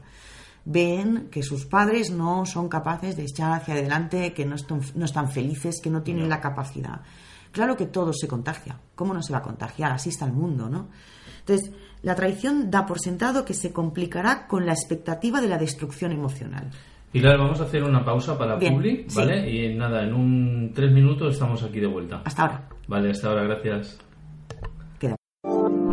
Ven 0.63 1.27
que 1.31 1.41
sus 1.43 1.65
padres 1.65 2.11
no 2.11 2.45
son 2.45 2.69
capaces 2.69 3.15
de 3.17 3.23
echar 3.23 3.51
hacia 3.51 3.73
adelante, 3.73 4.31
que 4.33 4.45
no 4.45 4.55
están, 4.55 4.79
no 4.95 5.05
están 5.05 5.29
felices, 5.29 5.79
que 5.83 5.89
no 5.89 6.01
tienen 6.03 6.23
No. 6.23 6.29
la 6.29 6.39
capacidad. 6.41 7.01
Claro 7.51 7.75
que 7.75 7.87
todo 7.87 8.13
se 8.13 8.27
contagia. 8.27 8.77
¿Cómo 8.95 9.13
no 9.13 9.21
se 9.23 9.33
va 9.33 9.39
a 9.39 9.43
contagiar? 9.43 9.91
Así 9.91 10.09
está 10.09 10.25
el 10.25 10.33
mundo, 10.33 10.69
¿no? 10.69 10.87
Entonces, 11.39 11.71
la 12.03 12.15
traición 12.15 12.69
da 12.69 12.85
por 12.85 12.99
sentado 12.99 13.43
que 13.43 13.53
se 13.55 13.73
complicará 13.73 14.47
con 14.47 14.65
la 14.65 14.73
expectativa 14.73 15.41
de 15.41 15.47
la 15.49 15.57
destrucción 15.57 16.11
emocional. 16.11 16.69
Pilar, 17.11 17.37
vamos 17.39 17.59
a 17.59 17.63
hacer 17.63 17.83
una 17.83 18.05
pausa 18.05 18.37
para 18.37 18.55
Bien, 18.55 18.75
Publi, 18.75 19.05
sí. 19.09 19.17
¿vale? 19.17 19.49
Y 19.49 19.75
nada, 19.75 20.03
en 20.03 20.13
un 20.13 20.71
tres 20.73 20.93
minutos 20.93 21.33
estamos 21.33 21.61
aquí 21.63 21.79
de 21.81 21.87
vuelta. 21.87 22.21
Hasta 22.23 22.43
ahora. 22.43 22.69
Vale, 22.87 23.09
hasta 23.11 23.27
ahora, 23.27 23.43
gracias. 23.43 23.97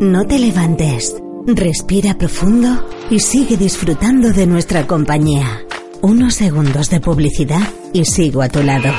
No 0.01 0.25
te 0.25 0.39
levantes. 0.39 1.17
Respira 1.45 2.15
profundo 2.15 2.89
y 3.11 3.19
sigue 3.19 3.57
disfrutando 3.57 4.33
de 4.33 4.47
nuestra 4.47 4.87
compañía. 4.87 5.65
Unos 6.03 6.35
segundos 6.35 6.89
de 6.89 7.01
publicidad 7.01 7.69
y 7.93 8.05
sigo 8.05 8.43
a 8.43 8.49
tu 8.49 8.63
lado. 8.63 8.91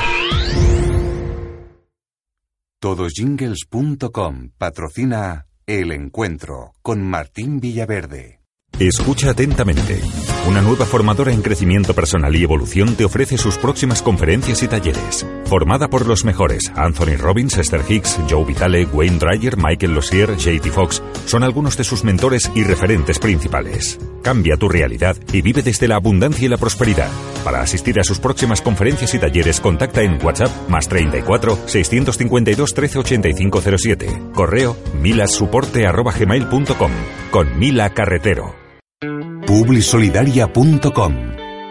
Todosjingles.com 2.80 4.50
patrocina 4.58 5.46
El 5.66 5.92
Encuentro 5.92 6.72
con 6.82 7.02
Martín 7.02 7.60
Villaverde. 7.60 8.39
Escucha 8.80 9.30
atentamente. 9.32 10.00
Una 10.48 10.62
nueva 10.62 10.86
formadora 10.86 11.34
en 11.34 11.42
crecimiento 11.42 11.92
personal 11.92 12.34
y 12.34 12.42
evolución 12.42 12.94
te 12.94 13.04
ofrece 13.04 13.36
sus 13.36 13.58
próximas 13.58 14.00
conferencias 14.00 14.62
y 14.62 14.68
talleres. 14.68 15.26
Formada 15.44 15.88
por 15.88 16.06
los 16.06 16.24
mejores, 16.24 16.72
Anthony 16.74 17.18
Robbins, 17.18 17.58
Esther 17.58 17.82
Hicks, 17.86 18.18
Joe 18.26 18.46
Vitale, 18.46 18.86
Wayne 18.86 19.18
Dreyer, 19.18 19.58
Michael 19.58 19.92
Losier, 19.92 20.34
JT 20.34 20.70
Fox, 20.70 21.02
son 21.26 21.44
algunos 21.44 21.76
de 21.76 21.84
sus 21.84 22.04
mentores 22.04 22.50
y 22.54 22.64
referentes 22.64 23.18
principales. 23.18 23.98
Cambia 24.22 24.56
tu 24.56 24.66
realidad 24.70 25.14
y 25.30 25.42
vive 25.42 25.62
desde 25.62 25.86
la 25.86 25.96
abundancia 25.96 26.46
y 26.46 26.48
la 26.48 26.56
prosperidad. 26.56 27.10
Para 27.44 27.60
asistir 27.60 28.00
a 28.00 28.04
sus 28.04 28.18
próximas 28.18 28.62
conferencias 28.62 29.12
y 29.12 29.18
talleres, 29.18 29.60
contacta 29.60 30.00
en 30.00 30.18
WhatsApp 30.24 30.70
más 30.70 30.88
34 30.88 31.58
652 31.66 32.72
138507. 32.72 34.22
Correo 34.32 34.74
milasuporte@gmail.com 35.02 36.92
con 37.30 37.58
Mila 37.58 37.90
Carretero. 37.90 38.69
Publisolidaria.com 39.02 41.14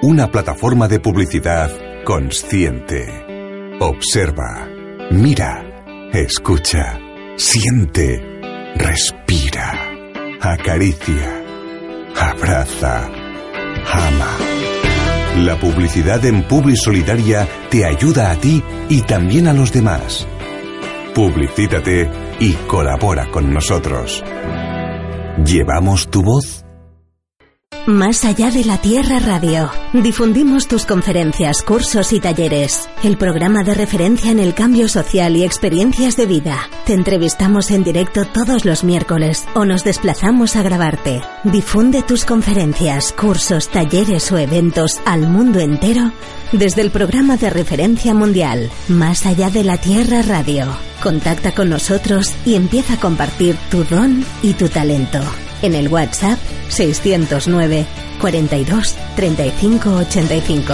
una 0.01 0.31
plataforma 0.31 0.87
de 0.87 0.99
publicidad 0.99 1.69
consciente. 2.03 3.05
Observa, 3.79 4.67
mira, 5.11 6.09
escucha, 6.11 6.97
siente, 7.35 8.19
respira, 8.73 9.75
acaricia, 10.41 11.43
abraza, 12.15 13.11
ama. 13.93 14.35
La 15.37 15.55
publicidad 15.59 16.25
en 16.25 16.41
Publi 16.47 16.75
Solidaria 16.75 17.47
te 17.69 17.85
ayuda 17.85 18.31
a 18.31 18.37
ti 18.37 18.63
y 18.89 19.03
también 19.03 19.47
a 19.47 19.53
los 19.53 19.71
demás. 19.71 20.27
Publicítate 21.13 22.09
y 22.39 22.53
colabora 22.65 23.29
con 23.29 23.53
nosotros. 23.53 24.23
¿Llevamos 25.45 26.09
tu 26.09 26.23
voz? 26.23 26.65
Más 27.89 28.23
allá 28.23 28.51
de 28.51 28.65
la 28.65 28.77
Tierra 28.77 29.17
Radio. 29.17 29.71
Difundimos 29.93 30.67
tus 30.67 30.85
conferencias, 30.85 31.63
cursos 31.63 32.13
y 32.13 32.19
talleres. 32.19 32.87
El 33.03 33.17
programa 33.17 33.63
de 33.63 33.73
referencia 33.73 34.29
en 34.29 34.37
el 34.37 34.53
cambio 34.53 34.87
social 34.87 35.35
y 35.35 35.43
experiencias 35.43 36.15
de 36.15 36.27
vida. 36.27 36.69
Te 36.85 36.93
entrevistamos 36.93 37.71
en 37.71 37.83
directo 37.83 38.25
todos 38.25 38.63
los 38.63 38.83
miércoles 38.83 39.47
o 39.55 39.65
nos 39.65 39.83
desplazamos 39.83 40.55
a 40.55 40.61
grabarte. 40.61 41.21
Difunde 41.43 42.03
tus 42.03 42.25
conferencias, 42.25 43.11
cursos, 43.11 43.69
talleres 43.69 44.31
o 44.31 44.37
eventos 44.37 45.01
al 45.05 45.21
mundo 45.21 45.59
entero 45.59 46.11
desde 46.51 46.81
el 46.81 46.91
programa 46.91 47.37
de 47.37 47.49
referencia 47.49 48.13
mundial. 48.13 48.69
Más 48.87 49.25
allá 49.25 49.49
de 49.49 49.63
la 49.63 49.77
Tierra 49.77 50.21
Radio. 50.21 50.67
Contacta 51.01 51.55
con 51.55 51.69
nosotros 51.69 52.35
y 52.45 52.53
empieza 52.53 52.95
a 52.95 52.99
compartir 52.99 53.57
tu 53.71 53.83
don 53.83 54.23
y 54.43 54.53
tu 54.53 54.69
talento 54.69 55.21
en 55.61 55.75
el 55.75 55.87
WhatsApp 55.87 56.39
609 56.69 57.85
42 58.19 58.95
35 59.15 59.89
85. 59.95 60.73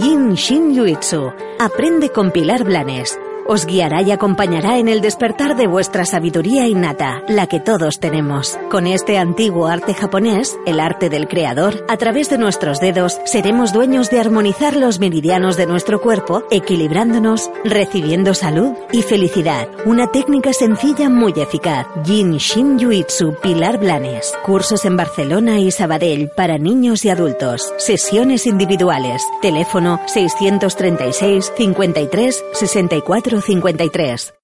Yin 0.00 0.34
Shin 0.34 0.74
Yuitsu. 0.74 1.30
Aprende 1.60 2.10
con 2.10 2.32
Pilar 2.32 2.64
Blanes. 2.64 3.16
Os 3.52 3.66
guiará 3.66 4.00
y 4.02 4.12
acompañará 4.12 4.78
en 4.78 4.86
el 4.86 5.00
despertar 5.00 5.56
de 5.56 5.66
vuestra 5.66 6.04
sabiduría 6.04 6.68
innata, 6.68 7.24
la 7.26 7.48
que 7.48 7.58
todos 7.58 7.98
tenemos. 7.98 8.56
Con 8.70 8.86
este 8.86 9.18
antiguo 9.18 9.66
arte 9.66 9.92
japonés, 9.92 10.56
el 10.66 10.78
arte 10.78 11.08
del 11.08 11.26
creador, 11.26 11.84
a 11.88 11.96
través 11.96 12.30
de 12.30 12.38
nuestros 12.38 12.78
dedos 12.78 13.18
seremos 13.24 13.72
dueños 13.72 14.08
de 14.08 14.20
armonizar 14.20 14.76
los 14.76 15.00
meridianos 15.00 15.56
de 15.56 15.66
nuestro 15.66 16.00
cuerpo, 16.00 16.44
equilibrándonos, 16.52 17.50
recibiendo 17.64 18.34
salud 18.34 18.70
y 18.92 19.02
felicidad. 19.02 19.66
Una 19.84 20.12
técnica 20.12 20.52
sencilla 20.52 21.08
muy 21.08 21.32
eficaz. 21.36 21.88
Yin 22.04 22.36
Shin 22.36 22.78
Yuitsu 22.78 23.34
Pilar 23.42 23.80
Blanes. 23.80 24.32
Cursos 24.44 24.84
en 24.84 24.96
Barcelona 24.96 25.58
y 25.58 25.72
Sabadell 25.72 26.30
para 26.36 26.56
niños 26.56 27.04
y 27.04 27.10
adultos. 27.10 27.72
Sesiones 27.78 28.46
individuales. 28.46 29.24
Teléfono 29.42 29.98
636 30.06 31.52
53 31.56 32.44
64 32.52 33.39
53. 33.40 34.39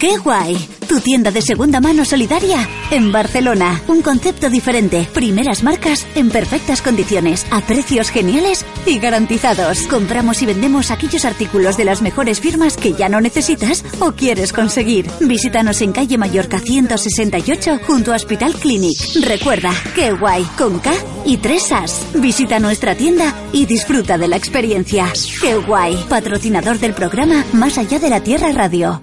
¡Qué 0.02 0.16
guay! 0.18 0.56
Tu 0.88 0.98
tienda 0.98 1.30
de 1.30 1.40
segunda 1.40 1.80
mano 1.80 2.04
solidaria 2.04 2.68
en 2.90 3.12
Barcelona. 3.12 3.80
Un 3.86 4.02
concepto 4.02 4.50
diferente. 4.50 5.08
Primeras 5.14 5.62
marcas 5.62 6.08
en 6.16 6.28
perfectas 6.28 6.82
condiciones, 6.82 7.46
a 7.52 7.60
precios 7.60 8.10
geniales 8.10 8.66
y 8.84 8.98
garantizados. 8.98 9.82
Compramos 9.82 10.42
y 10.42 10.46
vendemos 10.46 10.90
aquellos 10.90 11.24
artículos 11.24 11.76
de 11.76 11.84
las 11.84 12.02
mejores 12.02 12.40
firmas 12.40 12.76
que 12.76 12.94
ya 12.94 13.08
no 13.08 13.20
necesitas 13.20 13.84
o 14.00 14.10
quieres 14.10 14.52
conseguir. 14.52 15.08
Visítanos 15.20 15.80
en 15.82 15.92
calle 15.92 16.18
Mallorca 16.18 16.58
168 16.58 17.78
junto 17.86 18.12
a 18.12 18.16
Hospital 18.16 18.54
Clinic. 18.54 18.98
Recuerda, 19.24 19.70
qué 19.94 20.10
guay, 20.10 20.42
con 20.58 20.80
K 20.80 20.92
y 21.24 21.36
tres 21.36 21.70
As. 21.70 22.08
Visita 22.14 22.58
nuestra 22.58 22.96
tienda 22.96 23.32
y 23.52 23.66
disfruta 23.66 24.18
de 24.18 24.26
la 24.26 24.36
experiencia. 24.36 25.12
¡Qué 25.40 25.54
guay! 25.58 25.94
Patrocinador 26.08 26.80
del 26.80 26.92
programa 26.92 27.44
Más 27.52 27.78
allá 27.78 28.00
de 28.00 28.10
la 28.10 28.20
Tierra 28.20 28.50
Radio. 28.50 29.00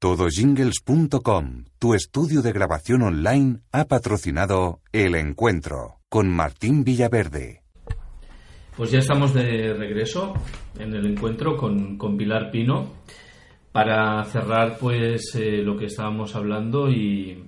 Todojingles.com, 0.00 1.64
tu 1.80 1.92
estudio 1.92 2.40
de 2.40 2.52
grabación 2.52 3.02
online, 3.02 3.58
ha 3.72 3.86
patrocinado 3.86 4.78
El 4.92 5.16
Encuentro 5.16 5.96
con 6.08 6.28
Martín 6.30 6.84
Villaverde. 6.84 7.62
Pues 8.76 8.92
ya 8.92 9.00
estamos 9.00 9.34
de 9.34 9.74
regreso 9.74 10.34
en 10.78 10.94
el 10.94 11.04
encuentro 11.04 11.56
con, 11.56 11.98
con 11.98 12.16
Pilar 12.16 12.52
Pino 12.52 12.92
para 13.72 14.22
cerrar 14.26 14.78
pues 14.78 15.34
eh, 15.34 15.62
lo 15.64 15.76
que 15.76 15.86
estábamos 15.86 16.36
hablando 16.36 16.88
y, 16.88 17.44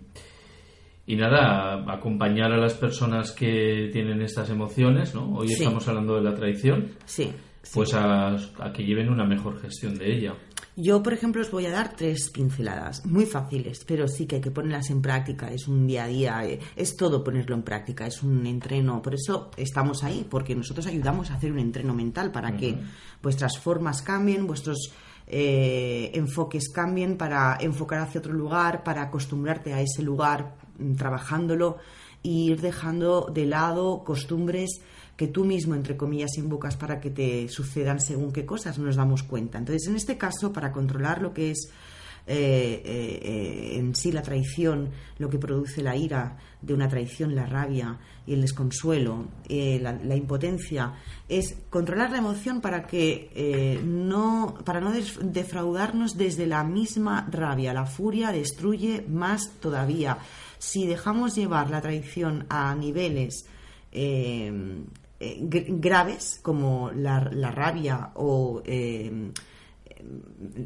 y 1.07 1.15
nada, 1.15 1.85
acompañar 1.93 2.51
a 2.53 2.59
las 2.59 2.75
personas 2.75 3.31
que 3.31 3.91
tienen 3.93 4.23
estas 4.23 4.51
emociones, 4.51 5.15
¿no? 5.15 5.35
Hoy 5.37 5.47
Sí. 5.47 5.55
estamos 5.63 5.87
hablando 5.87 6.17
de 6.17 6.23
la 6.23 6.35
traición, 6.35 6.89
Sí. 7.05 7.31
pues 7.73 7.95
a, 7.95 8.35
a 8.35 8.73
que 8.73 8.83
lleven 8.83 9.09
una 9.09 9.25
mejor 9.25 9.61
gestión 9.61 9.95
de 9.97 10.13
ella. 10.17 10.35
Yo, 10.77 11.03
por 11.03 11.13
ejemplo, 11.13 11.43
os 11.43 11.51
voy 11.51 11.67
a 11.67 11.71
dar 11.71 11.95
tres 11.95 12.31
pinceladas, 12.31 13.05
muy 13.05 13.27
fáciles, 13.27 13.85
pero 13.87 14.09
sí 14.09 14.27
que 14.27 14.37
hay 14.37 14.41
que 14.41 14.51
ponerlas 14.51 14.91
en 14.91 15.03
práctica. 15.03 15.51
Es 15.51 15.69
un 15.69 15.87
día 15.87 16.05
a 16.05 16.07
día, 16.07 16.45
eh, 16.45 16.59
es 16.77 16.97
todo 16.97 17.23
ponerlo 17.23 17.55
en 17.55 17.63
práctica, 17.63 18.07
es 18.07 18.23
un 18.23 18.47
entreno. 18.47 19.03
Por 19.03 19.15
eso 19.15 19.51
estamos 19.57 20.05
ahí, 20.05 20.27
porque 20.29 20.55
nosotros 20.55 20.87
ayudamos 20.87 21.31
a 21.31 21.35
hacer 21.35 21.53
un 21.53 21.59
entreno 21.59 21.95
mental 21.95 22.33
para 22.33 22.57
que 22.57 22.79
vuestras 23.23 23.59
formas 23.59 24.03
cambien, 24.03 24.47
vuestros 24.47 24.93
eh, 25.27 26.11
enfoques 26.15 26.69
cambien, 26.71 27.17
para 27.17 27.57
enfocar 27.61 28.01
hacia 28.01 28.21
otro 28.21 28.33
lugar, 28.33 28.83
para 28.83 29.03
acostumbrarte 29.03 29.73
a 29.73 29.81
ese 29.81 30.03
lugar, 30.03 30.57
mm, 30.79 30.95
trabajándolo 30.95 31.79
e 32.23 32.29
ir 32.29 32.61
dejando 32.61 33.31
de 33.33 33.47
lado 33.47 34.03
costumbres 34.05 34.81
que 35.21 35.29
tú 35.29 35.45
mismo, 35.45 35.75
entre 35.75 35.99
comillas, 35.99 36.39
invocas 36.39 36.79
para 36.79 36.99
que 36.99 37.11
te 37.11 37.47
sucedan 37.51 38.01
según 38.01 38.33
qué 38.33 38.47
cosas, 38.47 38.79
no 38.79 38.87
nos 38.87 38.97
damos 38.97 39.23
cuenta. 39.23 39.59
Entonces, 39.59 39.87
en 39.87 39.97
este 39.97 40.17
caso, 40.17 40.51
para 40.51 40.73
controlar 40.73 41.21
lo 41.21 41.35
que 41.35 41.51
es 41.51 41.69
eh, 42.27 42.81
eh, 42.83 43.77
en 43.77 43.95
sí 43.95 44.13
la 44.13 44.23
traición, 44.23 44.89
lo 45.19 45.29
que 45.29 45.37
produce 45.37 45.83
la 45.83 45.95
ira 45.95 46.39
de 46.63 46.73
una 46.73 46.89
traición, 46.89 47.35
la 47.35 47.45
rabia 47.45 47.99
y 48.27 48.33
el 48.33 48.41
desconsuelo, 48.41 49.27
eh, 49.47 49.79
la, 49.83 49.93
la 49.93 50.17
impotencia, 50.17 50.95
es 51.29 51.55
controlar 51.69 52.13
la 52.13 52.17
emoción 52.17 52.63
para 52.63 52.87
que 52.87 53.79
no, 53.85 54.55
para 54.65 54.81
no 54.81 54.91
defraudarnos 54.91 56.17
desde 56.17 56.47
la 56.47 56.65
misma 56.65 57.29
rabia. 57.31 57.75
La 57.75 57.85
furia 57.85 58.33
destruye 58.33 59.05
más 59.07 59.51
todavía. 59.61 60.17
Si 60.57 60.87
dejamos 60.87 61.35
llevar 61.35 61.69
la 61.69 61.83
traición 61.83 62.47
a 62.49 62.75
niveles 62.75 63.45
eh, 65.21 65.39
gr- 65.43 65.79
graves 65.81 66.41
como 66.43 66.91
la, 66.91 67.21
la 67.33 67.51
rabia 67.51 68.11
o 68.15 68.63
eh, 68.65 69.31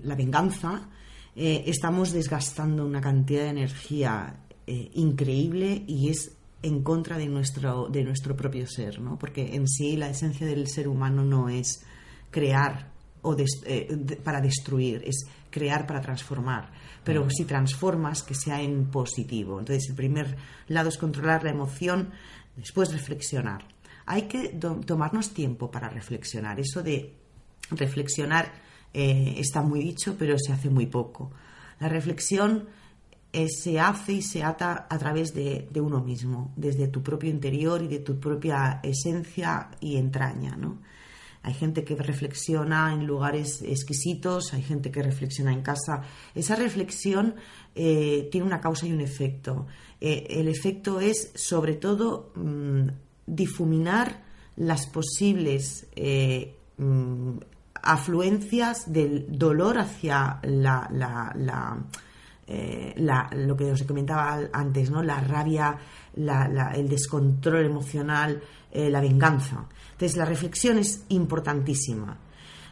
la 0.02 0.14
venganza, 0.14 0.88
eh, 1.36 1.64
estamos 1.66 2.12
desgastando 2.12 2.86
una 2.86 3.00
cantidad 3.00 3.42
de 3.42 3.48
energía 3.50 4.36
increíble 4.66 5.82
y 5.86 6.08
es 6.08 6.32
en 6.62 6.82
contra 6.82 7.18
de 7.18 7.26
nuestro, 7.26 7.88
de 7.90 8.02
nuestro 8.02 8.34
propio 8.34 8.66
ser, 8.66 8.98
¿no? 9.00 9.18
Porque 9.18 9.54
en 9.54 9.68
sí 9.68 9.96
la 9.98 10.08
esencia 10.08 10.46
del 10.46 10.68
ser 10.68 10.88
humano 10.88 11.22
no 11.22 11.50
es 11.50 11.84
crear 12.30 12.90
o 13.20 13.34
des- 13.34 13.60
de- 13.62 14.16
para 14.16 14.40
destruir, 14.40 15.02
es 15.04 15.26
crear 15.50 15.86
para 15.86 16.00
transformar. 16.00 16.70
Pero 17.04 17.28
si 17.28 17.44
transformas, 17.44 18.22
que 18.22 18.34
sea 18.34 18.62
en 18.62 18.86
positivo. 18.86 19.58
Entonces, 19.58 19.90
el 19.90 19.96
primer 19.96 20.36
lado 20.68 20.88
es 20.88 20.96
controlar 20.96 21.44
la 21.44 21.50
emoción, 21.50 22.10
después 22.56 22.90
reflexionar. 22.92 23.64
Hay 24.06 24.22
que 24.22 24.48
tomarnos 24.48 25.30
tiempo 25.30 25.70
para 25.70 25.88
reflexionar. 25.88 26.60
Eso 26.60 26.82
de 26.82 27.14
reflexionar 27.70 28.52
eh, 28.92 29.34
está 29.38 29.62
muy 29.62 29.80
dicho, 29.80 30.16
pero 30.18 30.38
se 30.38 30.52
hace 30.52 30.70
muy 30.70 30.86
poco. 30.86 31.32
La 31.80 31.88
reflexión 31.88 32.68
eh, 33.32 33.48
se 33.48 33.80
hace 33.80 34.12
y 34.12 34.22
se 34.22 34.44
ata 34.44 34.86
a 34.88 34.98
través 34.98 35.34
de, 35.34 35.68
uno 35.80 36.00
mismo, 36.00 36.52
desde 36.56 36.88
tu 36.88 37.02
propio 37.02 37.30
interior 37.30 37.82
y 37.82 37.88
de 37.88 37.98
tu 37.98 38.20
propia 38.20 38.80
esencia 38.82 39.70
y 39.80 39.96
entraña, 39.96 40.56
¿no? 40.56 40.80
Hay 41.42 41.52
gente 41.52 41.84
que 41.84 41.94
reflexiona 41.94 42.94
en 42.94 43.06
lugares 43.06 43.60
exquisitos, 43.60 44.54
hay 44.54 44.62
gente 44.62 44.90
que 44.90 45.02
reflexiona 45.02 45.52
en 45.52 45.60
casa. 45.60 46.00
Esa 46.34 46.56
reflexión 46.56 47.34
eh, 47.74 48.28
tiene 48.32 48.46
una 48.46 48.62
causa 48.62 48.86
y 48.86 48.92
un 48.92 49.02
efecto. 49.02 49.66
El 50.00 50.48
efecto 50.48 51.00
es, 51.00 51.32
sobre 51.34 51.74
todo, 51.74 52.32
mm, 52.34 52.88
difuminar 53.26 54.22
las 54.56 54.86
posibles 54.86 55.86
eh, 55.96 56.56
mm, 56.78 57.38
afluencias 57.82 58.90
del 58.92 59.26
dolor 59.28 59.78
hacia 59.78 60.38
la, 60.42 61.84
eh, 62.46 62.94
lo 63.32 63.56
que 63.56 63.72
os 63.72 63.82
comentaba 63.82 64.40
antes, 64.52 64.90
¿no? 64.90 65.02
la 65.02 65.20
rabia, 65.20 65.78
el 66.16 66.88
descontrol 66.88 67.66
emocional, 67.66 68.40
eh, 68.70 68.90
la 68.90 69.00
venganza. 69.00 69.66
Entonces, 69.92 70.16
la 70.16 70.24
reflexión 70.24 70.78
es 70.78 71.04
importantísima. 71.08 72.18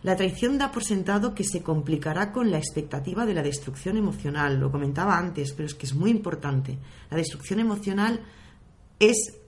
La 0.03 0.16
traición 0.16 0.59
da 0.59 0.72
por 0.72 0.82
sentado 0.82 1.32
que 1.32 1.44
se 1.44 1.62
complicará 1.62 2.32
con 2.32 2.50
la 2.50 2.59
expectativa 2.59 3.24
de 3.24 3.34
la 3.34 3.42
destrucción 3.42 3.96
emocional. 3.96 4.59
Lo 4.59 4.70
comentaba 4.70 5.16
antes, 5.16 5.53
pero 5.53 5.66
es 5.66 5.74
que 5.74 5.86
es 5.86 5.94
muy 5.94 6.11
importante. 6.11 6.76
La 7.09 7.16
destrucción 7.16 7.61
emocional 7.61 8.20
es 8.98 9.41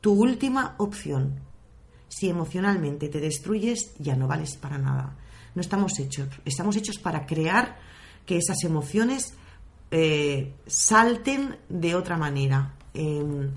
tu 0.00 0.12
última 0.12 0.74
opción. 0.78 1.40
Si 2.08 2.28
emocionalmente 2.28 3.08
te 3.08 3.20
destruyes, 3.20 3.94
ya 3.98 4.16
no 4.16 4.28
vales 4.28 4.56
para 4.56 4.78
nada. 4.78 5.16
No 5.54 5.60
estamos 5.60 5.98
hechos. 5.98 6.28
Estamos 6.44 6.76
hechos 6.76 6.98
para 6.98 7.26
crear 7.26 7.76
que 8.24 8.36
esas 8.36 8.62
emociones 8.64 9.34
eh, 9.90 10.52
salten 10.66 11.56
de 11.68 11.94
otra 11.94 12.16
manera, 12.16 12.74
em, 12.92 13.50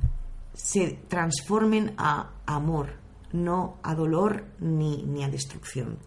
se 0.54 1.00
transformen 1.08 1.94
a 1.98 2.32
amor, 2.46 2.94
no 3.34 3.78
a 3.82 3.96
dolor 3.96 4.46
ni, 4.60 5.04
ni 5.04 5.24
a 5.24 5.30
destrucción. 5.30 5.98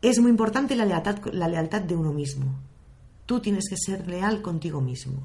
Es 0.00 0.18
muy 0.20 0.30
importante 0.30 0.74
la 0.74 0.86
lealtad, 0.86 1.18
la 1.32 1.48
lealtad 1.48 1.82
de 1.82 1.94
uno 1.94 2.12
mismo. 2.12 2.58
Tú 3.26 3.40
tienes 3.40 3.68
que 3.68 3.76
ser 3.76 4.08
leal 4.08 4.42
contigo 4.42 4.80
mismo, 4.80 5.22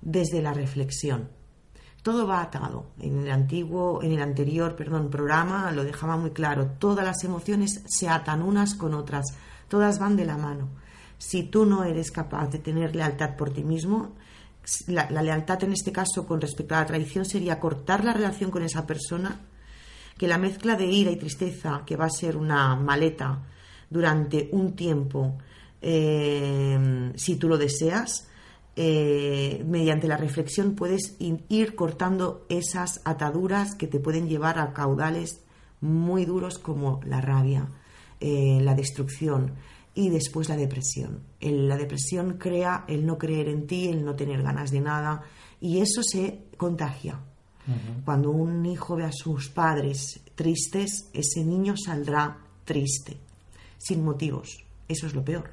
desde 0.00 0.40
la 0.40 0.54
reflexión. 0.54 1.28
Todo 2.04 2.26
va 2.26 2.42
atado. 2.42 2.84
En 3.00 3.20
el 3.20 3.30
antiguo, 3.30 4.02
en 4.02 4.12
el 4.12 4.20
anterior, 4.20 4.76
perdón, 4.76 5.08
programa 5.08 5.72
lo 5.72 5.84
dejaba 5.84 6.18
muy 6.18 6.32
claro. 6.32 6.72
Todas 6.78 7.02
las 7.02 7.24
emociones 7.24 7.82
se 7.86 8.10
atan 8.10 8.42
unas 8.42 8.74
con 8.74 8.92
otras. 8.92 9.24
Todas 9.68 9.98
van 9.98 10.14
de 10.14 10.26
la 10.26 10.36
mano. 10.36 10.68
Si 11.16 11.44
tú 11.44 11.64
no 11.64 11.82
eres 11.82 12.10
capaz 12.10 12.48
de 12.48 12.58
tener 12.58 12.94
lealtad 12.94 13.36
por 13.36 13.54
ti 13.54 13.64
mismo, 13.64 14.12
la, 14.88 15.22
lealtad 15.22 15.64
en 15.64 15.72
este 15.72 15.92
caso 15.92 16.26
con 16.26 16.42
respecto 16.42 16.74
a 16.74 16.80
la 16.80 16.86
traición 16.86 17.24
sería 17.24 17.58
cortar 17.58 18.04
la 18.04 18.12
relación 18.12 18.50
con 18.50 18.62
esa 18.62 18.86
persona, 18.86 19.40
que 20.18 20.28
la 20.28 20.36
mezcla 20.36 20.76
de 20.76 20.84
ira 20.84 21.10
y 21.10 21.16
tristeza, 21.16 21.84
que 21.86 21.96
va 21.96 22.04
a 22.04 22.10
ser 22.10 22.36
una 22.36 22.76
maleta 22.76 23.38
durante 23.88 24.50
un 24.52 24.76
tiempo, 24.76 25.38
eh, 25.80 27.12
si 27.16 27.36
tú 27.36 27.48
lo 27.48 27.56
deseas, 27.56 28.28
eh, 28.76 29.64
mediante 29.68 30.08
la 30.08 30.16
reflexión 30.16 30.74
puedes 30.74 31.16
ir 31.48 31.74
cortando 31.74 32.44
esas 32.48 33.00
ataduras 33.04 33.74
que 33.76 33.86
te 33.86 34.00
pueden 34.00 34.28
llevar 34.28 34.58
a 34.58 34.72
caudales 34.72 35.40
muy 35.80 36.24
duros 36.24 36.58
como 36.58 37.00
la 37.04 37.20
rabia, 37.20 37.68
eh, 38.20 38.58
la 38.62 38.74
destrucción 38.74 39.52
y 39.94 40.08
después 40.10 40.48
la 40.48 40.56
depresión. 40.56 41.20
El- 41.40 41.68
la 41.68 41.76
depresión 41.76 42.36
crea 42.38 42.84
el 42.88 43.06
no 43.06 43.16
creer 43.18 43.48
en 43.48 43.66
ti, 43.66 43.88
el 43.88 44.04
no 44.04 44.16
tener 44.16 44.42
ganas 44.42 44.70
de 44.70 44.80
nada 44.80 45.22
y 45.60 45.78
eso 45.78 46.02
se 46.02 46.44
contagia. 46.56 47.20
Cuando 48.04 48.30
un 48.30 48.66
hijo 48.66 48.96
ve 48.96 49.04
a 49.04 49.12
sus 49.12 49.48
padres 49.48 50.20
tristes, 50.34 51.08
ese 51.14 51.44
niño 51.44 51.74
saldrá 51.82 52.36
triste, 52.64 53.16
sin 53.78 54.04
motivos. 54.04 54.64
Eso 54.86 55.06
es 55.06 55.14
lo 55.14 55.24
peor, 55.24 55.50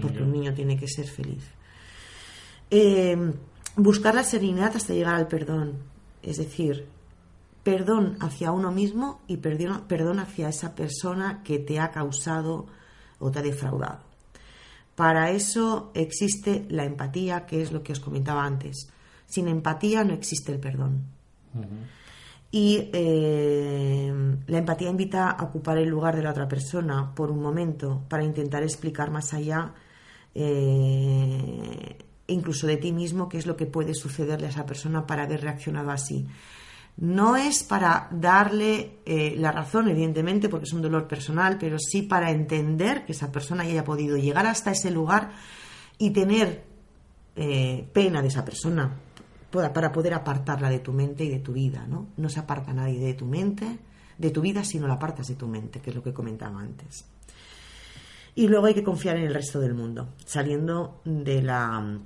porque 0.00 0.22
un 0.22 0.32
niño 0.32 0.54
tiene 0.54 0.78
que 0.78 0.88
ser 0.88 1.06
feliz. 1.06 1.44
Eh, 2.74 3.34
buscar 3.76 4.14
la 4.14 4.24
serenidad 4.24 4.74
hasta 4.74 4.94
llegar 4.94 5.14
al 5.14 5.28
perdón, 5.28 5.74
es 6.22 6.38
decir, 6.38 6.88
perdón 7.62 8.16
hacia 8.20 8.50
uno 8.50 8.72
mismo 8.72 9.20
y 9.26 9.36
perdón, 9.36 9.84
perdón 9.86 10.20
hacia 10.20 10.48
esa 10.48 10.74
persona 10.74 11.42
que 11.44 11.58
te 11.58 11.78
ha 11.78 11.90
causado 11.90 12.64
o 13.18 13.30
te 13.30 13.40
ha 13.40 13.42
defraudado. 13.42 14.00
Para 14.94 15.32
eso 15.32 15.90
existe 15.92 16.64
la 16.70 16.84
empatía, 16.84 17.44
que 17.44 17.60
es 17.60 17.72
lo 17.72 17.82
que 17.82 17.92
os 17.92 18.00
comentaba 18.00 18.42
antes. 18.42 18.88
Sin 19.26 19.48
empatía 19.48 20.02
no 20.02 20.14
existe 20.14 20.50
el 20.50 20.58
perdón. 20.58 21.02
Y 22.50 22.88
eh, 22.90 24.12
la 24.46 24.58
empatía 24.58 24.88
invita 24.88 25.30
a 25.30 25.44
ocupar 25.44 25.76
el 25.76 25.90
lugar 25.90 26.16
de 26.16 26.22
la 26.22 26.30
otra 26.30 26.48
persona 26.48 27.14
por 27.14 27.30
un 27.30 27.42
momento 27.42 28.02
para 28.08 28.24
intentar 28.24 28.62
explicar 28.62 29.10
más 29.10 29.34
allá, 29.34 29.74
eh, 30.34 31.98
incluso 32.26 32.66
de 32.66 32.76
ti 32.76 32.92
mismo, 32.92 33.28
qué 33.28 33.38
es 33.38 33.46
lo 33.46 33.56
que 33.56 33.66
puede 33.66 33.94
sucederle 33.94 34.46
a 34.46 34.50
esa 34.50 34.66
persona 34.66 35.06
para 35.06 35.24
haber 35.24 35.42
reaccionado 35.42 35.90
así. 35.90 36.26
No 36.96 37.36
es 37.36 37.62
para 37.62 38.08
darle 38.10 38.98
eh, 39.06 39.34
la 39.38 39.50
razón, 39.50 39.88
evidentemente, 39.88 40.48
porque 40.48 40.64
es 40.64 40.72
un 40.72 40.82
dolor 40.82 41.08
personal, 41.08 41.56
pero 41.58 41.78
sí 41.78 42.02
para 42.02 42.30
entender 42.30 43.06
que 43.06 43.12
esa 43.12 43.32
persona 43.32 43.62
haya 43.62 43.84
podido 43.84 44.16
llegar 44.16 44.46
hasta 44.46 44.72
ese 44.72 44.90
lugar 44.90 45.32
y 45.98 46.10
tener 46.10 46.64
eh, 47.34 47.88
pena 47.92 48.20
de 48.20 48.28
esa 48.28 48.44
persona 48.44 48.94
para, 49.50 49.92
poder 49.92 50.14
apartarla 50.14 50.70
de 50.70 50.80
tu 50.80 50.92
mente 50.92 51.24
y 51.24 51.28
de 51.28 51.40
tu 51.40 51.52
vida, 51.52 51.86
¿no? 51.86 52.08
No 52.16 52.28
se 52.28 52.40
aparta 52.40 52.72
nadie 52.72 52.98
de 52.98 53.14
tu 53.14 53.26
mente, 53.26 53.78
de 54.18 54.30
tu 54.30 54.40
vida, 54.40 54.64
si 54.64 54.78
no 54.78 54.86
la 54.86 54.94
apartas 54.94 55.28
de 55.28 55.34
tu 55.34 55.48
mente, 55.48 55.80
que 55.80 55.90
es 55.90 55.96
lo 55.96 56.02
que 56.02 56.12
comentaba 56.12 56.60
antes. 56.60 57.04
Y 58.34 58.48
luego 58.48 58.66
hay 58.66 58.74
que 58.74 58.82
confiar 58.82 59.16
en 59.16 59.26
el 59.26 59.34
resto 59.34 59.60
del 59.60 59.74
mundo, 59.74 60.14
saliendo 60.24 61.00
de 61.04 61.42
la, 61.42 61.98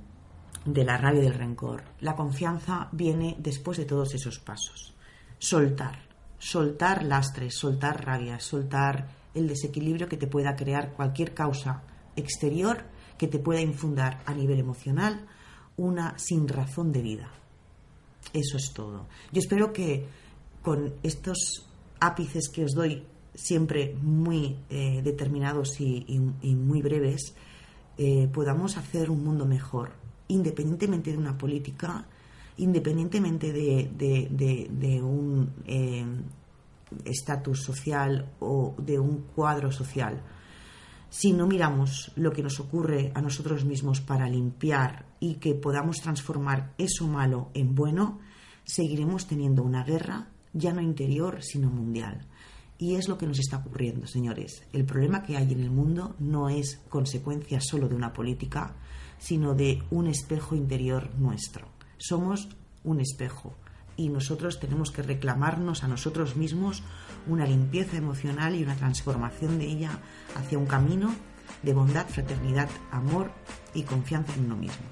de 0.65 0.83
la 0.83 0.97
rabia 0.97 1.21
y 1.21 1.25
del 1.25 1.33
rencor. 1.33 1.83
La 2.01 2.15
confianza 2.15 2.89
viene 2.91 3.35
después 3.39 3.77
de 3.77 3.85
todos 3.85 4.13
esos 4.13 4.39
pasos. 4.39 4.93
Soltar, 5.39 5.99
soltar 6.37 7.03
lastres, 7.03 7.55
soltar 7.55 8.05
rabias, 8.05 8.43
soltar 8.43 9.07
el 9.33 9.47
desequilibrio 9.47 10.09
que 10.09 10.17
te 10.17 10.27
pueda 10.27 10.55
crear 10.55 10.93
cualquier 10.93 11.33
causa 11.33 11.83
exterior 12.15 12.83
que 13.17 13.27
te 13.27 13.39
pueda 13.39 13.61
infundar 13.61 14.21
a 14.25 14.33
nivel 14.33 14.59
emocional 14.59 15.25
una 15.77 16.17
sin 16.17 16.47
razón 16.47 16.91
de 16.91 17.01
vida. 17.01 17.31
Eso 18.33 18.57
es 18.57 18.73
todo. 18.73 19.07
Yo 19.31 19.39
espero 19.39 19.71
que 19.71 20.07
con 20.61 20.95
estos 21.03 21.65
ápices 21.99 22.49
que 22.49 22.65
os 22.65 22.73
doy, 22.73 23.03
siempre 23.37 23.95
muy 24.01 24.57
eh, 24.69 25.01
determinados 25.03 25.79
y, 25.79 26.03
muy 26.55 26.81
breves, 26.81 27.35
eh, 27.97 28.27
podamos 28.33 28.77
hacer 28.77 29.09
un 29.11 29.23
mundo 29.23 29.45
mejor, 29.45 29.91
independientemente 30.27 31.11
de 31.11 31.17
una 31.17 31.37
política, 31.37 32.05
independientemente 32.57 33.53
de, 33.53 33.89
de- 33.95 34.27
de- 34.31 34.67
de 34.71 35.01
un 35.03 35.51
eh, 35.67 36.03
estatus 37.05 37.61
social 37.63 38.31
o 38.39 38.73
de 38.79 38.97
un 38.99 39.23
cuadro 39.35 39.71
social. 39.71 40.21
Si 41.09 41.31
no 41.31 41.45
miramos 41.47 42.11
lo 42.15 42.31
que 42.31 42.43
nos 42.43 42.59
ocurre 42.59 43.11
a 43.15 43.21
nosotros 43.21 43.63
mismos 43.65 44.01
para 44.01 44.27
limpiar 44.27 45.05
y 45.19 45.35
que 45.35 45.53
podamos 45.53 45.97
transformar 46.01 46.73
eso 46.77 47.07
malo 47.07 47.49
en 47.53 47.75
bueno, 47.75 48.19
seguiremos 48.65 49.27
teniendo 49.27 49.63
una 49.63 49.83
guerra 49.83 50.27
ya 50.53 50.73
no 50.73 50.81
interior, 50.81 51.41
sino 51.43 51.69
mundial. 51.69 52.25
Y 52.79 52.95
es 52.95 53.07
lo 53.07 53.17
que 53.17 53.25
nos 53.25 53.39
está 53.39 53.57
ocurriendo, 53.57 54.05
señores. 54.07 54.63
El 54.71 54.85
problema 54.85 55.23
que 55.23 55.35
hay 55.35 55.51
en 55.51 55.61
el 55.61 55.71
mundo 55.71 56.15
no 56.19 56.49
es 56.49 56.79
consecuencia 56.89 57.59
solo 57.59 57.89
de 57.89 57.95
una 57.95 58.13
política, 58.13 58.75
sino 59.17 59.55
de 59.55 59.81
un 59.89 60.07
espejo 60.07 60.55
interior 60.55 61.09
nuestro. 61.17 61.67
Somos 61.97 62.49
un 62.83 63.01
espejo 63.01 63.55
y 63.95 64.09
nosotros 64.09 64.59
tenemos 64.59 64.91
que 64.91 65.01
reclamarnos 65.01 65.83
a 65.83 65.87
nosotros 65.87 66.35
mismos 66.35 66.83
una 67.27 67.45
limpieza 67.45 67.97
emocional 67.97 68.55
y 68.55 68.63
una 68.63 68.75
transformación 68.75 69.57
de 69.57 69.65
ella 69.65 69.99
hacia 70.35 70.59
un 70.59 70.67
camino 70.67 71.13
de 71.63 71.73
bondad, 71.73 72.05
fraternidad, 72.07 72.69
amor 72.91 73.31
y 73.73 73.83
confianza 73.83 74.33
en 74.35 74.45
uno 74.45 74.55
mismo. 74.55 74.85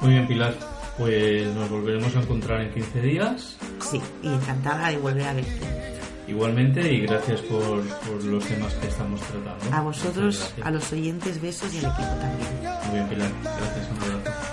Muy 0.00 0.10
bien, 0.10 0.26
Pilar. 0.26 0.54
Pues 0.98 1.46
nos 1.54 1.70
volveremos 1.70 2.14
a 2.16 2.22
encontrar 2.22 2.60
en 2.62 2.74
15 2.74 3.00
días. 3.00 3.56
Sí, 3.80 4.00
y 4.22 4.28
encantada 4.28 4.88
de 4.88 4.98
volver 4.98 5.28
a 5.28 5.32
verte. 5.34 5.89
Igualmente, 6.30 6.92
y 6.92 7.00
gracias 7.00 7.40
por, 7.40 7.82
por 7.82 8.22
los 8.22 8.44
temas 8.44 8.72
que 8.74 8.86
estamos 8.86 9.20
tratando. 9.20 9.76
A 9.76 9.80
vosotros, 9.80 10.54
a 10.62 10.70
los 10.70 10.92
oyentes, 10.92 11.40
besos 11.42 11.74
y 11.74 11.78
al 11.78 11.86
equipo 11.86 12.14
también. 12.20 12.48
Muy 12.86 12.94
bien, 12.94 13.08
Pilar. 13.08 13.32
Gracias, 13.42 13.88
un 13.90 14.14
abrazo. 14.14 14.49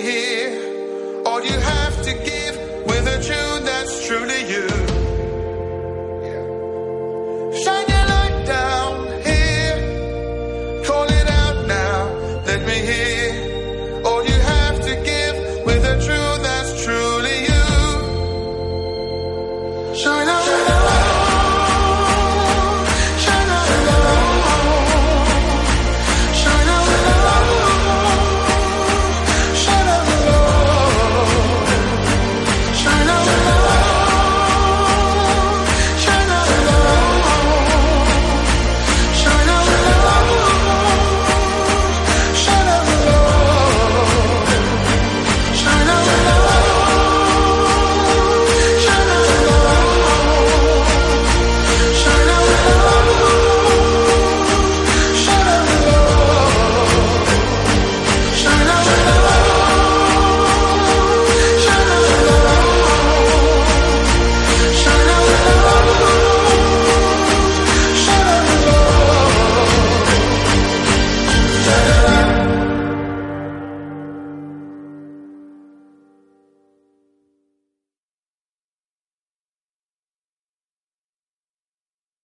here. 0.00 1.22
All 1.24 1.42
you 1.42 1.58
have 1.58 2.02
to 2.02 2.12
give 2.12 2.56
with 2.86 3.06
a 3.06 3.22
truth. 3.22 3.55